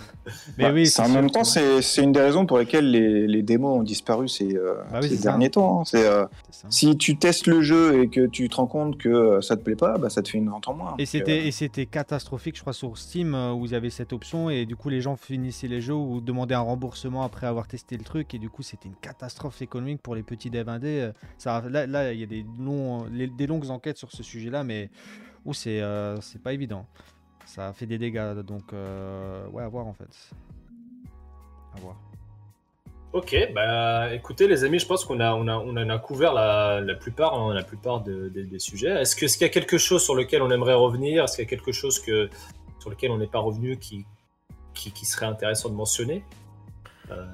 [0.58, 3.26] Mais Bah, oui, c'est en même temps, c'est c'est une des raisons pour lesquelles les,
[3.26, 5.30] les démos ont disparu ces, euh, Bah oui, ces c'est ça.
[5.30, 5.80] derniers temps.
[5.80, 5.84] hein.
[5.84, 6.24] C'est euh,
[6.70, 9.62] si tu testes le jeu et que tu te rends compte que euh, ça te
[9.62, 10.94] plaît pas, bah, ça te fait une vente en moins.
[10.98, 13.90] Et Donc, c'était euh, et c'était catastrophique, je crois, sur Steam où il y avait
[13.90, 17.46] cette option et du coup les gens finissaient les jeux ou demandaient un remboursement après
[17.46, 20.68] avoir testé le truc et du coup c'était une catastrophe économique pour les petits devs
[20.68, 21.10] indés.
[21.38, 24.62] Ça, là, là, il y a des, longs, les- des longues enquêtes sur ce sujet-là,
[24.64, 24.90] mais
[25.52, 26.86] c'est euh, c'est pas évident.
[27.44, 30.30] Ça fait des dégâts, donc euh, ouais, à voir en fait.
[31.76, 31.96] À voir.
[33.12, 36.82] Ok, bah écoutez les amis, je pense qu'on a, a, on en a couvert la,
[36.96, 37.64] plupart, hein,
[38.30, 38.90] des sujets.
[39.00, 41.24] Est-ce qu'il y a quelque chose sur lequel on aimerait revenir?
[41.24, 44.04] Est-ce qu'il y a quelque chose sur lequel on n'est pas revenu qui,
[44.74, 46.24] serait intéressant de mentionner?
[47.10, 47.24] Euh.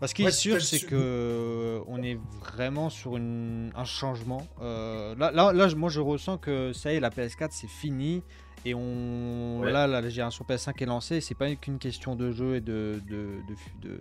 [0.00, 2.18] Bah, ce qui Ouais, est sûr, c'est que euh, on est
[2.54, 4.46] vraiment sur une- un changement.
[4.62, 8.22] Euh, là, là, là, moi, je ressens que ça y est, la PS4, c'est fini.
[8.64, 9.72] Et on, Ouais.
[9.72, 11.20] là, la génération PS5 est lancée.
[11.20, 13.28] C'est pas qu'une question de jeu et de, de,
[13.82, 13.98] de, de,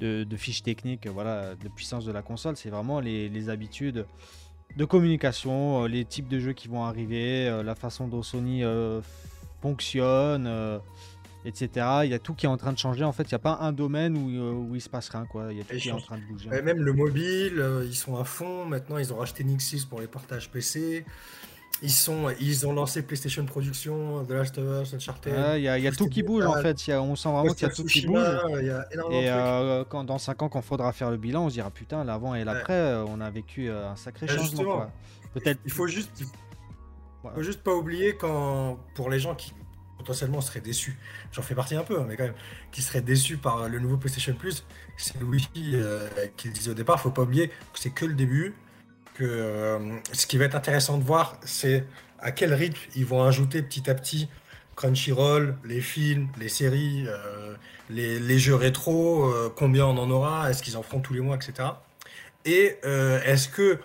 [0.00, 2.56] de- de fiches techniques, voilà, de puissance de la console.
[2.56, 4.06] C'est vraiment les, les habitudes
[4.76, 9.00] de communication, euh, les types de jeux qui vont arriver, la façon dont Sony euh,
[9.60, 10.46] fonctionne.
[10.46, 10.78] euh,
[11.44, 11.86] etc.
[12.04, 13.04] Il y a tout qui est en train de changer.
[13.04, 15.24] En fait, il n'y a pas un domaine où, euh, où il se passe rien.
[15.26, 15.48] Quoi.
[15.52, 16.48] Il y a tout Et qui est en train de bouger.
[16.50, 18.64] Même le mobile, euh, ils sont à fond.
[18.66, 21.04] Maintenant, ils ont racheté Nixis pour les partages PC.
[21.82, 25.32] Ils, sont, ils ont lancé PlayStation Production, The Last of Us, Uncharted.
[25.56, 26.86] Il y a, il y a tout qui bouge en fait.
[26.86, 28.18] Il y a- on sent vraiment qu'il y a tout qui bouge.
[28.60, 31.16] Il y a énormément Et de euh, quand, dans 5 ans, quand faudra faire le
[31.16, 34.90] bilan, on se dira putain, l'avant et l'après, on a vécu un sacré Bah, changement.
[35.32, 35.60] Peut-être.
[35.64, 36.22] Il faut juste,
[37.34, 39.54] faut juste pas oublier quand, pour les gens qui
[40.00, 40.98] potentiellement seraient déçus,
[41.32, 42.34] j'en fais partie un peu, hein, mais quand même,
[42.72, 44.64] qui seraient déçus par le nouveau PlayStation Plus,
[44.96, 48.14] c'est Louis euh, qui le disait au départ, faut pas oublier que c'est que le
[48.14, 48.54] début,
[49.14, 49.78] que euh,
[50.12, 51.86] ce qui va être intéressant de voir, c'est
[52.18, 54.28] à quel rythme ils vont ajouter petit à petit
[54.76, 57.54] Crunchyroll, les films, les séries, euh,
[57.90, 61.20] les, les jeux rétro, euh, combien on en aura, est-ce qu'ils en feront tous les
[61.20, 61.68] mois, etc.
[62.44, 63.78] Et euh, est-ce que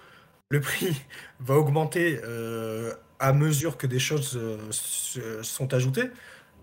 [0.50, 0.96] le prix
[1.40, 6.10] va augmenter euh, à mesure que des choses euh, se- sont ajoutées.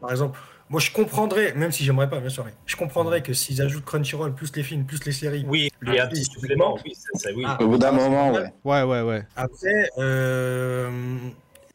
[0.00, 0.38] Par exemple,
[0.68, 3.84] moi je comprendrais, même si j'aimerais pas, bien sûr, mais je comprendrais que s'ils ajoutent
[3.84, 5.44] Crunchyroll plus les films plus les séries.
[5.46, 6.78] Oui, il y a un petit supplément.
[6.84, 7.44] Oui, ça, ça, oui.
[7.46, 7.58] Ah.
[7.62, 8.52] Au bout d'un moment, ouais.
[8.64, 9.26] Ouais, ouais, ouais.
[9.36, 11.18] Après, euh,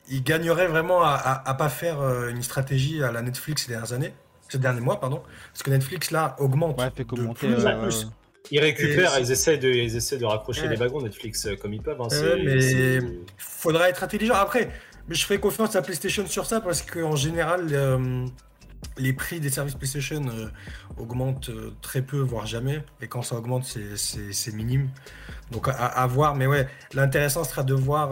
[0.09, 3.69] ils gagneraient vraiment à, à, à pas faire euh, une stratégie à la Netflix ces
[3.71, 4.13] dernières années,
[4.49, 5.21] ces derniers mois, pardon,
[5.51, 7.47] parce que Netflix là augmente Ouais, fait de commenter.
[7.47, 8.07] plus en euh, plus.
[8.51, 10.69] Ils récupèrent, Et- ils essaient de, ils essaient de raccrocher Ouais.
[10.69, 11.99] les wagons Netflix euh, comme ils peuvent.
[12.01, 13.01] hein, Ouais, mais-
[13.37, 14.35] faudra être intelligent.
[14.35, 14.69] Après,
[15.07, 18.25] mais je ferai confiance à PlayStation sur ça parce qu'en général, euh,
[18.97, 20.47] les prix des services PlayStation euh,
[20.97, 22.83] augmentent euh, très peu, voire jamais.
[23.01, 24.89] Et quand ça augmente, c'est- minime.
[25.51, 26.35] Donc à, à voir.
[26.35, 28.11] Mais ouais, l'intéressant sera de voir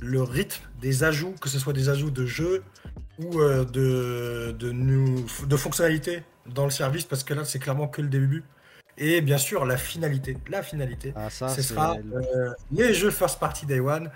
[0.00, 2.62] le rythme des ajouts, que ce soit des ajouts de jeux
[3.18, 8.02] ou de, de, nou- de fonctionnalités dans le service, parce que là, c'est clairement que
[8.02, 8.42] le début.
[8.98, 10.36] Et bien sûr, la finalité.
[10.50, 11.74] La finalité Ah, ça, ce c'est.
[11.74, 14.10] sera euh, les jeux first party day one.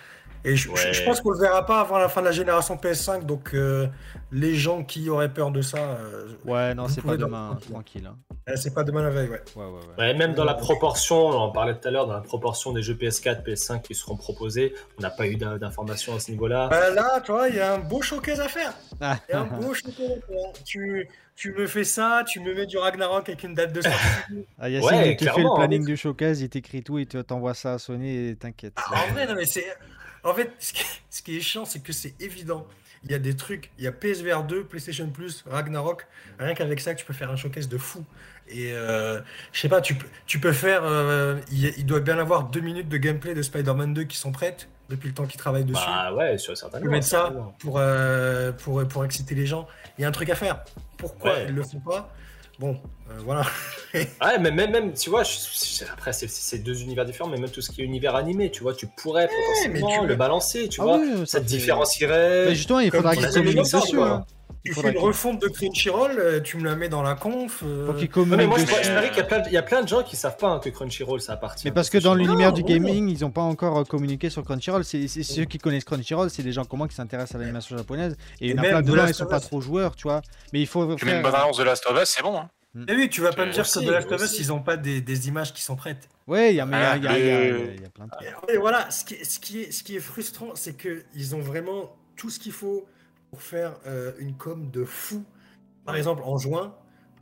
[0.45, 0.93] Et je, je- Ouais.
[0.93, 3.25] je pense qu'on le verra pas avant la fin de la génération PS5.
[3.27, 3.89] Donc euh,
[4.31, 8.07] les gens qui auraient peur de ça, euh, Ouais, non, c'est pas demain, dormir tranquille.
[8.07, 8.17] hein.
[8.49, 9.29] Euh, c'est pas demain la veille.
[9.29, 9.43] Ouais.
[9.57, 10.05] Ouais, ouais, ouais.
[10.05, 12.83] Ouais, même dans la proportion, on en parlait tout à l'heure, dans la proportion des
[12.83, 16.69] jeux PS4, PS5 qui seront proposés, on n'a pas eu d'in- d'informations à ce niveau-là.
[16.69, 18.73] Bah, là, tu vois, il y a un beau showcase à faire.
[19.01, 20.53] Ah, Il y a un beau showcase à faire.
[20.65, 23.99] Tu, tu me fais ça, tu me mets du Ragnarok avec une date de sortie.
[24.59, 27.07] Ah, Yacine, Ouais, il te fait le clairement, planning du showcase, il t'écrit tout, il
[27.07, 28.73] te- t'envoie ça à Sony et t'inquiète.
[28.77, 29.67] Ah, en vrai, non, mais c'est.
[30.25, 32.67] En fait, ce qui, ce qui est chiant, c'est que c'est évident.
[33.05, 36.07] Il y a des trucs, il y a PSVR 2, PlayStation Plus, Ragnarok.
[36.39, 38.05] Rien qu'avec ça, tu peux faire un showcase de fou.
[38.49, 39.21] Et euh,
[39.53, 40.81] je sais pas, tu peux, tu peux faire.
[40.85, 44.33] euh, il, il doit bien avoir deux minutes de gameplay de Spider-Man 2 qui sont
[44.33, 45.85] prêtes depuis le temps qu'ils travaillent dessus.
[45.87, 49.69] Bah ouais, sur tu certains peux mettre ça pour, euh, pour, pour exciter les gens.
[49.99, 50.65] Il y a un truc à faire.
[50.97, 51.47] Pourquoi Ouais.
[51.49, 52.13] ils le font pas?
[52.59, 52.77] Bon,
[53.11, 53.43] euh, voilà.
[53.95, 57.51] Ouais, mais même, même tu vois, je- je- après c'est- deux univers différents, mais même
[57.51, 59.33] tout ce qui est univers animé, tu vois, tu pourrais mais
[59.71, 60.99] potentiellement tu le balancer, tu Ah vois.
[60.99, 62.47] oui, ça ça te fait- différencierait.
[62.47, 63.97] Mais justement, il Comme faudra on qu'il a jamais communique vu ça, dessus.
[63.97, 64.11] quoi.
[64.11, 64.27] hein.
[64.65, 67.63] Tu fais une refonte de Crunchyroll, euh, tu me la mets dans la conf.
[67.65, 69.57] euh, Faut qu'il Ouais, mais moi, je parie qu'il y a plein de- il y
[69.57, 71.67] a plein de gens qui savent pas hein, que Crunchyroll ça appartient.
[71.67, 72.69] Mais parce que dans l'univers Non, du non.
[72.69, 74.85] gaming, ils n'ont pas encore euh, communiqué sur Crunchyroll.
[74.85, 77.77] C'est c'est ceux qui connaissent Crunchyroll, c'est des gens comme moi qui s'intéressent à l'animation
[77.77, 78.17] japonaise.
[78.41, 80.23] Et il y en a plein de gens, ils sont pas trop joueurs, tu vois.
[80.53, 82.37] Mais il faut Tu mets une bonne annonce de Last of Us, c'est bon.
[82.39, 82.51] Hein.
[82.87, 84.61] Eh oui, tu vas pas me dire Aussi, que The Last of Us, ils ont
[84.61, 86.09] pas des, des images qui sont prêtes.
[86.27, 87.43] Ouais, il y a, mais il y a- il y a- il y a- Ah,
[87.45, 88.51] il y a- il plein de trucs.
[88.51, 91.41] Et voilà, ce qui, est- ce qui est, ce qui est frustrant, c'est qu'ils ont
[91.41, 92.87] vraiment tout ce qu'il faut
[93.31, 95.25] pour faire euh, une com de fou.
[95.85, 96.75] Par exemple, en juin,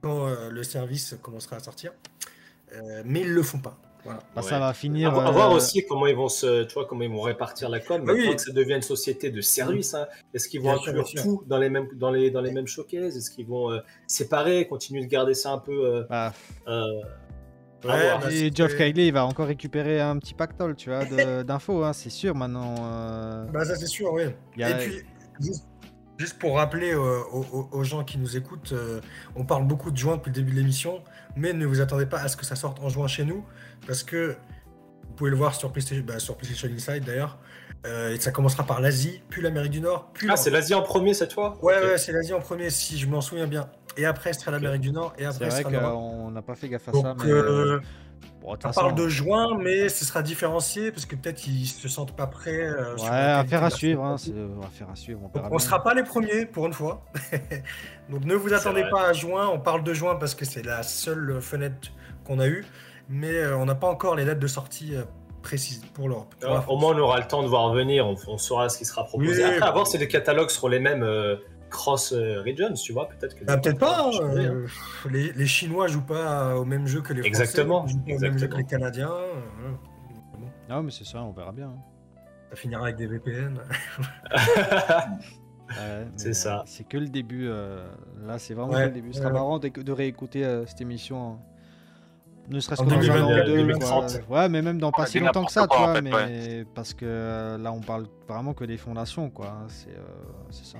[0.02, 1.92] quand euh, le service commencera à sortir.
[2.72, 3.76] Euh, mais ils le font pas.
[4.04, 4.20] Voilà.
[4.34, 4.48] Bah, Ouais.
[4.48, 5.12] Ça va À, finir.
[5.12, 7.68] vo- à voir euh, aussi comment ils vont se, tu vois, comment ils vont répartir
[7.68, 8.04] la com.
[8.04, 8.34] Bah oui.
[8.36, 11.70] Que ça devient une société de service, hein, est-ce qu'ils vont inclure tout dans les
[11.70, 13.16] mêmes, dans les, dans les mêmes showcases?
[13.16, 16.32] Est-ce qu'ils vont euh, séparer, continuer de garder ça un peu euh, bah,
[16.68, 16.82] euh,
[17.84, 21.04] à Ouais, bah, et Geoff Keighley, il va encore récupérer un petit pactole, tu vois,
[21.44, 22.74] d'infos, hein, c'est sûr maintenant.
[22.80, 24.24] euh, Bah ça c'est sûr, oui.
[24.56, 25.02] il y a- Et puis,
[25.40, 25.64] juste,
[26.18, 29.00] juste pour rappeler euh, aux, aux- aux gens qui nous écoutent, euh,
[29.34, 31.02] on parle beaucoup de juin depuis le début de l'émission,
[31.36, 33.44] mais ne vous attendez pas à ce que ça sorte en juin chez nous,
[33.86, 34.36] parce que
[35.08, 37.38] vous pouvez le voir sur PlayStation, bah, sur PlayStation Inside d'ailleurs,
[37.86, 40.26] euh, et ça commencera par l'Asie, puis l'Amérique du Nord, puis...
[40.30, 41.56] Ah, c'est l'Asie en premier cette fois?
[41.62, 43.68] Ouais, ouais, c'est l'Asie en premier, si je m'en souviens bien.
[43.98, 45.92] Et après, ce sera l'Amérique du Nord, et après, ce vrai sera l'Europe.
[45.92, 47.14] qu'on n'a pas fait gaffe à Donc, ça.
[47.24, 47.80] Mais, euh,
[48.46, 51.88] bon, on façon, parle de juin, mais ce sera différencié, parce que peut-être ils se
[51.88, 52.52] sentent pas prêts.
[52.62, 54.04] euh, Ouais, la qualité affaire à suivre.
[54.04, 54.16] Hein,
[54.64, 55.20] affaire à suivre.
[55.34, 55.58] On, bien.
[55.58, 57.04] sera pas les premiers pour une fois.
[58.08, 59.48] Donc ne vous attendez pas à juin.
[59.52, 61.90] On parle de juin parce que c'est la seule fenêtre
[62.24, 62.64] qu'on a eue,
[63.08, 65.02] mais euh, on n'a pas encore les dates de sortie euh,
[65.42, 66.34] précises pour l'Europe.
[66.68, 69.04] Au moins, on aura le temps de voir venir, on, on saura ce qui sera
[69.04, 69.44] proposé.
[69.44, 71.04] Oui, Après, à voir si les catalogues seront les mêmes
[71.70, 73.44] cross euh, regions, tu vois, peut-être que.
[73.44, 74.06] Bah, peut-être pas.
[74.06, 74.52] hein, changer, hein.
[74.54, 74.66] euh,
[75.10, 77.28] les, les Chinois jouent pas au même jeu que les Français.
[77.42, 79.10] Exactement, Ils jouent pas au même jeu que les Canadiens.
[79.10, 79.76] euh, voilà.
[80.38, 81.68] Bon, Non, mais c'est ça, on verra bien.
[81.68, 81.82] hein.
[82.50, 83.58] ça finira avec des VPN.
[85.68, 86.60] Ouais, C'est ça.
[86.60, 87.48] euh, C'est que le début.
[87.48, 87.84] euh,
[88.24, 89.12] là, c'est vraiment Ouais, le début.
[89.12, 89.34] Ce sera ouais.
[89.34, 91.32] marrant d'éc- de réécouter euh, cette émission.
[91.32, 91.38] hein.
[92.48, 93.56] Ne serait-ce En que dans un an 2022, ou deux.
[93.72, 94.20] 2030.
[94.28, 94.36] quoi.
[94.42, 95.94] Ouais, mais même dans pas Ouais, si longtemps que ça, tu quoi, en vois.
[95.96, 99.48] fait, mais parce que euh, là, on parle vraiment que des fondations, quoi.
[99.48, 100.02] hein, C'est euh,
[100.50, 100.78] c'est ça.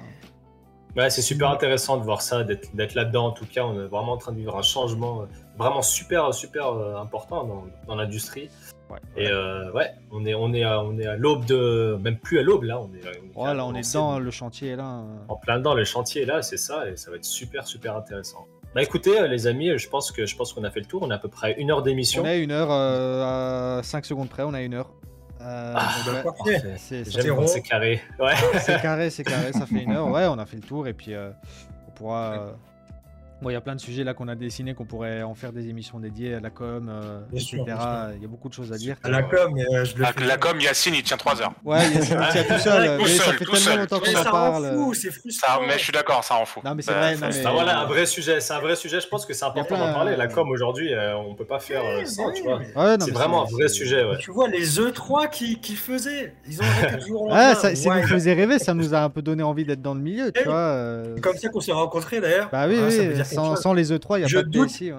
[0.97, 3.26] Ouais, c'est super intéressant de voir ça, d'être là-dedans.
[3.26, 5.26] En tout cas, on est vraiment en train de vivre un changement euh,
[5.59, 8.49] vraiment super, super euh, important dans, dans l'industrie.
[8.88, 8.99] Ouais.
[9.16, 12.38] Et euh, ouais, on est, on est, à, on est à l'aube de, même plus
[12.38, 12.80] à l'aube là.
[12.80, 13.01] On est,
[13.36, 14.18] on est Ouais, là, on est dedans.
[14.18, 14.84] Le chantier est là.
[14.84, 15.07] hein.
[15.28, 17.97] En plein dedans, le chantier est là, c'est ça, et ça va être super, super
[17.97, 18.47] intéressant.
[18.74, 21.03] Bah écoutez, euh, les amis, je pense que je pense qu'on a fait le tour.
[21.03, 22.22] On a à peu près une heure d'émission.
[22.22, 24.90] On a une heure, euh, à 5 secondes près, on a une heure.
[25.47, 25.94] Euh, Ah,
[26.24, 26.74] Parfait.
[27.47, 28.01] c'est carré.
[28.18, 28.32] Ouais.
[28.61, 30.09] c'est carré, c'est carré, ça fait une heure.
[30.11, 31.30] Ouais, on a fait le tour et puis euh,
[31.88, 32.53] on pourra.
[33.43, 35.53] Bon, il y a plein de sujets là qu'on a dessinés, qu'on pourrait en faire
[35.53, 37.57] des émissions dédiées à la com, euh, etc.
[38.16, 38.97] Il y a beaucoup de choses à dire.
[39.05, 41.53] À la com, mais euh, je le la com, Yacine, il tient 3 heures.
[41.62, 43.66] Ouais, il y a il a tout seul, Tout mais ça seul, fait tout tellement
[43.66, 43.78] seul.
[43.80, 44.95] longtemps Mais qu'on en ça parle.
[44.95, 45.61] c'est Ça, frustrant.
[45.66, 46.64] mais je suis d'accord, ça en fout.
[46.64, 48.41] Non, mais c'est Euh, vrai, non, mais- Ah, voilà, un vrai sujet.
[48.41, 49.01] C'est un vrai sujet.
[49.03, 50.16] Je pense que c'est important d'en parler.
[50.16, 52.59] La com aujourd'hui, euh, on peut pas faire euh, sans, tu vois.
[52.59, 54.03] mais- Ouais, C'est mais vraiment un vrai sujet.
[54.03, 54.16] Ouais.
[54.18, 57.55] Tu vois, les E3 qui, qui faisaient, ils ont arrêté du jour au lendemain.
[57.55, 60.32] ça, nous faisait rêver, ça nous a un peu donné envie d'être dans le milieu,
[60.32, 60.55] tu Eh vois.
[60.57, 62.49] euh, C'est comme ça qu'on s'est rencontrés d'ailleurs.
[62.51, 62.76] Bah oui,
[63.35, 64.68] Sans, les E3, il n'y a Je pas de doute.
[64.68, 64.93] PSI.
[64.93, 64.99] Ouais.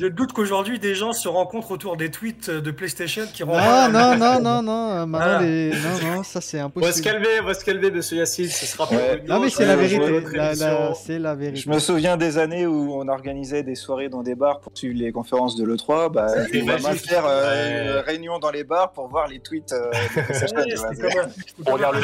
[0.00, 3.88] Je doute qu'aujourd'hui des gens se rencontrent autour des tweets de PlayStation qui Non, renvoient-
[3.88, 5.42] non, non, non, non, euh, Ah.
[5.42, 5.70] les...
[5.70, 7.04] non, non, ça c'est On va se impossible.
[7.04, 8.46] calmer, on va se calmer, monsieur Yacine.
[8.46, 9.18] Ce sera Ouais.
[9.20, 10.54] une Non, mais c'est la vérité, la-
[10.94, 11.56] c'est vérité.
[11.56, 14.96] Je me souviens des années où on organisait des soirées dans des bars pour suivre
[14.96, 16.12] les conférences de l'E3.
[16.12, 16.28] Bah,
[16.62, 17.82] on va mal faire euh, Ouais.
[17.82, 21.22] une réunion dans les bars pour voir les tweets euh, de PlayStation,
[21.66, 22.02] On regarde le.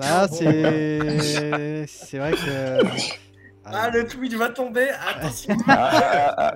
[0.00, 1.86] Ah, c'est.
[1.88, 3.25] C'est vrai que.
[3.72, 5.56] Ah, le tweet va tomber, attention.
[5.68, 6.54] Ah, ah, ah, ah.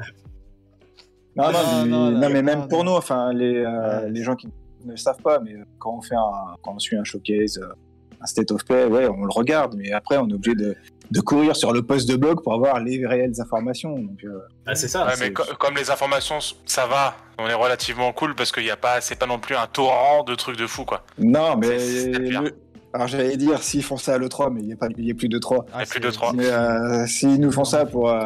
[1.37, 2.93] Non, Ah, non, non, mais, non, non, là, mais même non, pour non.
[2.93, 4.11] nous, enfin, les, euh, Ouais.
[4.11, 4.49] les gens qui
[4.85, 7.73] ne le savent pas, mais quand on fait un, quand on suit un showcase, euh,
[8.21, 10.77] un state of play, ouais, on le regarde, mais après, on est obligé de,
[11.11, 13.97] de courir sur le post de blog pour avoir les réelles informations.
[13.99, 15.07] Donc, euh, Ah, c'est ça.
[15.07, 18.71] Ouais, mais co- comme les informations, ça va, on est relativement cool parce qu'il y
[18.71, 21.05] a pas, c'est pas non plus un torrent de trucs de fou quoi.
[21.19, 22.55] non, mais le-
[22.93, 25.11] alors j'allais dire s'ils font ça à l'E3, mais il n'y a, pas- il y
[25.11, 25.67] a plus de 3.
[25.73, 26.33] Ah, plus de trois.
[26.33, 28.21] Mais euh, s'ils nous font ça pour, euh,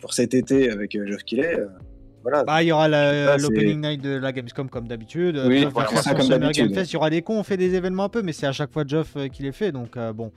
[0.00, 1.66] pour cet été avec euh, Geoff euh,
[2.22, 2.44] voilà.
[2.44, 5.40] Bah, il y aura l'opening night de la Gamescom comme d'habitude.
[5.46, 6.70] Oui, voilà, ça comme d'habitude.
[6.76, 8.72] Il y aura des cons, on fait des événements un peu, mais c'est à chaque
[8.72, 10.30] fois Geoff qui les fait, donc euh, bon.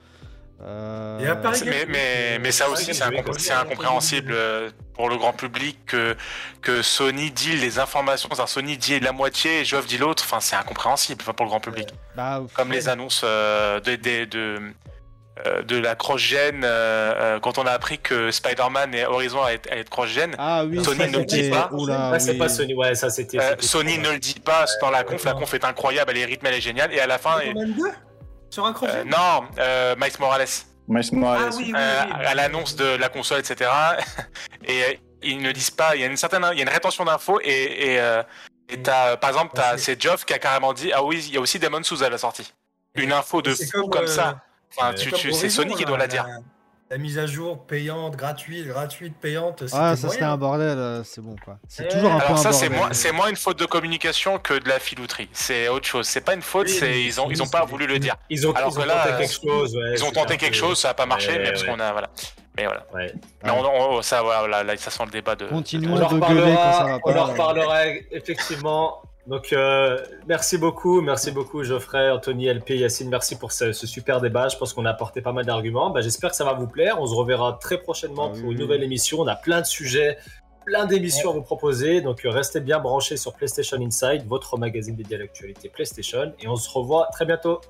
[0.62, 5.08] Euh, Et à Paris Mais, mais, mais ça aussi, c'est incom- c'est incompréhensible euh, pour
[5.08, 6.16] le grand public que,
[6.62, 10.40] que Sony dit les informations, c'est-à-dire Sony dit la moitié et Geoff dit l'autre, enfin
[10.40, 11.88] c'est incompréhensible enfin, pour le grand public.
[12.16, 14.60] bah, Comme les annonces euh, de, de, de,
[15.46, 16.66] euh, de la cross-gen, euh,
[17.36, 20.98] euh, quand on a appris que Spider-Man et Horizon allaient être, cross-gen, Ah oui, Sony
[21.00, 21.68] ça, ne le dit pas.
[21.72, 22.38] Oula, Ah, c'est oui.
[22.38, 22.74] pas Sony.
[22.74, 23.40] Ouais, ça c'était.
[23.40, 26.24] euh, Sony ne le dit pas dans la conf, la conf est incroyable, elle est
[26.24, 27.82] rythmée, elle est géniale, et à la fin, et- Spider-Man 2
[28.50, 30.46] Sur un euh, non, euh, Miles Morales.
[30.88, 31.50] Miles Morales.
[31.52, 33.70] Ah oui, oui, euh, à l'annonce de la console, etc.
[34.64, 36.68] et euh, ils ne disent pas, il y a une certaine, il y a une
[36.68, 38.22] rétention d'infos et, et, euh,
[38.68, 41.40] et par exemple, t'as, c'est Geoff qui a carrément dit, ah oui, il y a
[41.40, 42.52] aussi Demon Souls à la sortie.
[42.94, 44.42] Une info de fou comme, euh, ça.
[44.76, 46.26] Enfin, c'est tu, comme tu, c'est Horizon, Sony qui doit la dire.
[46.90, 49.64] La mise à jour payante, gratuite, gratuite, payante.
[49.72, 51.56] Ah, ça c'était un bordel, euh, c'est bon quoi.
[51.66, 54.52] C'est Eh, toujours un Alors ça, c'est moins, c'est moins une faute de communication que
[54.54, 55.28] de la filouterie.
[55.32, 56.06] C'est autre chose.
[56.06, 58.16] C'est pas une faute, Oui, c'est ils ont, ils ont pas voulu le dire.
[58.28, 59.74] Ils ont, Alors ils ont que là, tenté quelque chose.
[59.76, 61.90] ouais, Ils ont tenté quelque chose, ça a pas marché, Ouais, mais parce qu'on a,
[61.92, 62.10] voilà.
[62.56, 62.84] Mais voilà.
[62.92, 63.12] Ouais.
[63.42, 65.46] Mais on, on- ça, voilà, là, ça sent le débat de.
[65.46, 65.96] Continuons.
[65.96, 69.00] On en de gueuler quand ça on en reparlera effectivement.
[69.26, 74.20] Donc, euh, merci beaucoup, merci beaucoup Geoffrey, Anthony, LP, Yacine, merci pour ce, ce super
[74.20, 74.48] débat.
[74.48, 75.88] Je pense qu'on a apporté pas mal d'arguments.
[75.90, 77.00] Bah, J'espère que ça va vous plaire.
[77.00, 79.20] On se reverra très prochainement Ah pour une nouvelle émission.
[79.20, 80.18] On a plein de sujets,
[80.66, 82.02] plein d'émissions à vous proposer.
[82.02, 86.34] Donc, euh, restez bien branchés sur PlayStation Inside, votre magazine dédié à l'actualité PlayStation.
[86.40, 87.62] Et on se revoit très bientôt.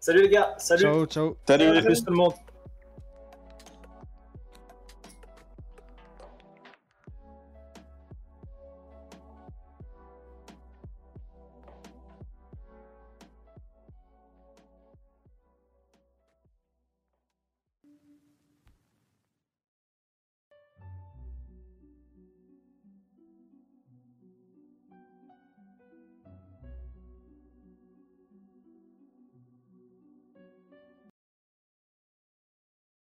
[0.00, 0.82] Salut les gars, salut.
[0.82, 1.36] Ciao, ciao.
[1.46, 2.32] Salut À plus tout le monde.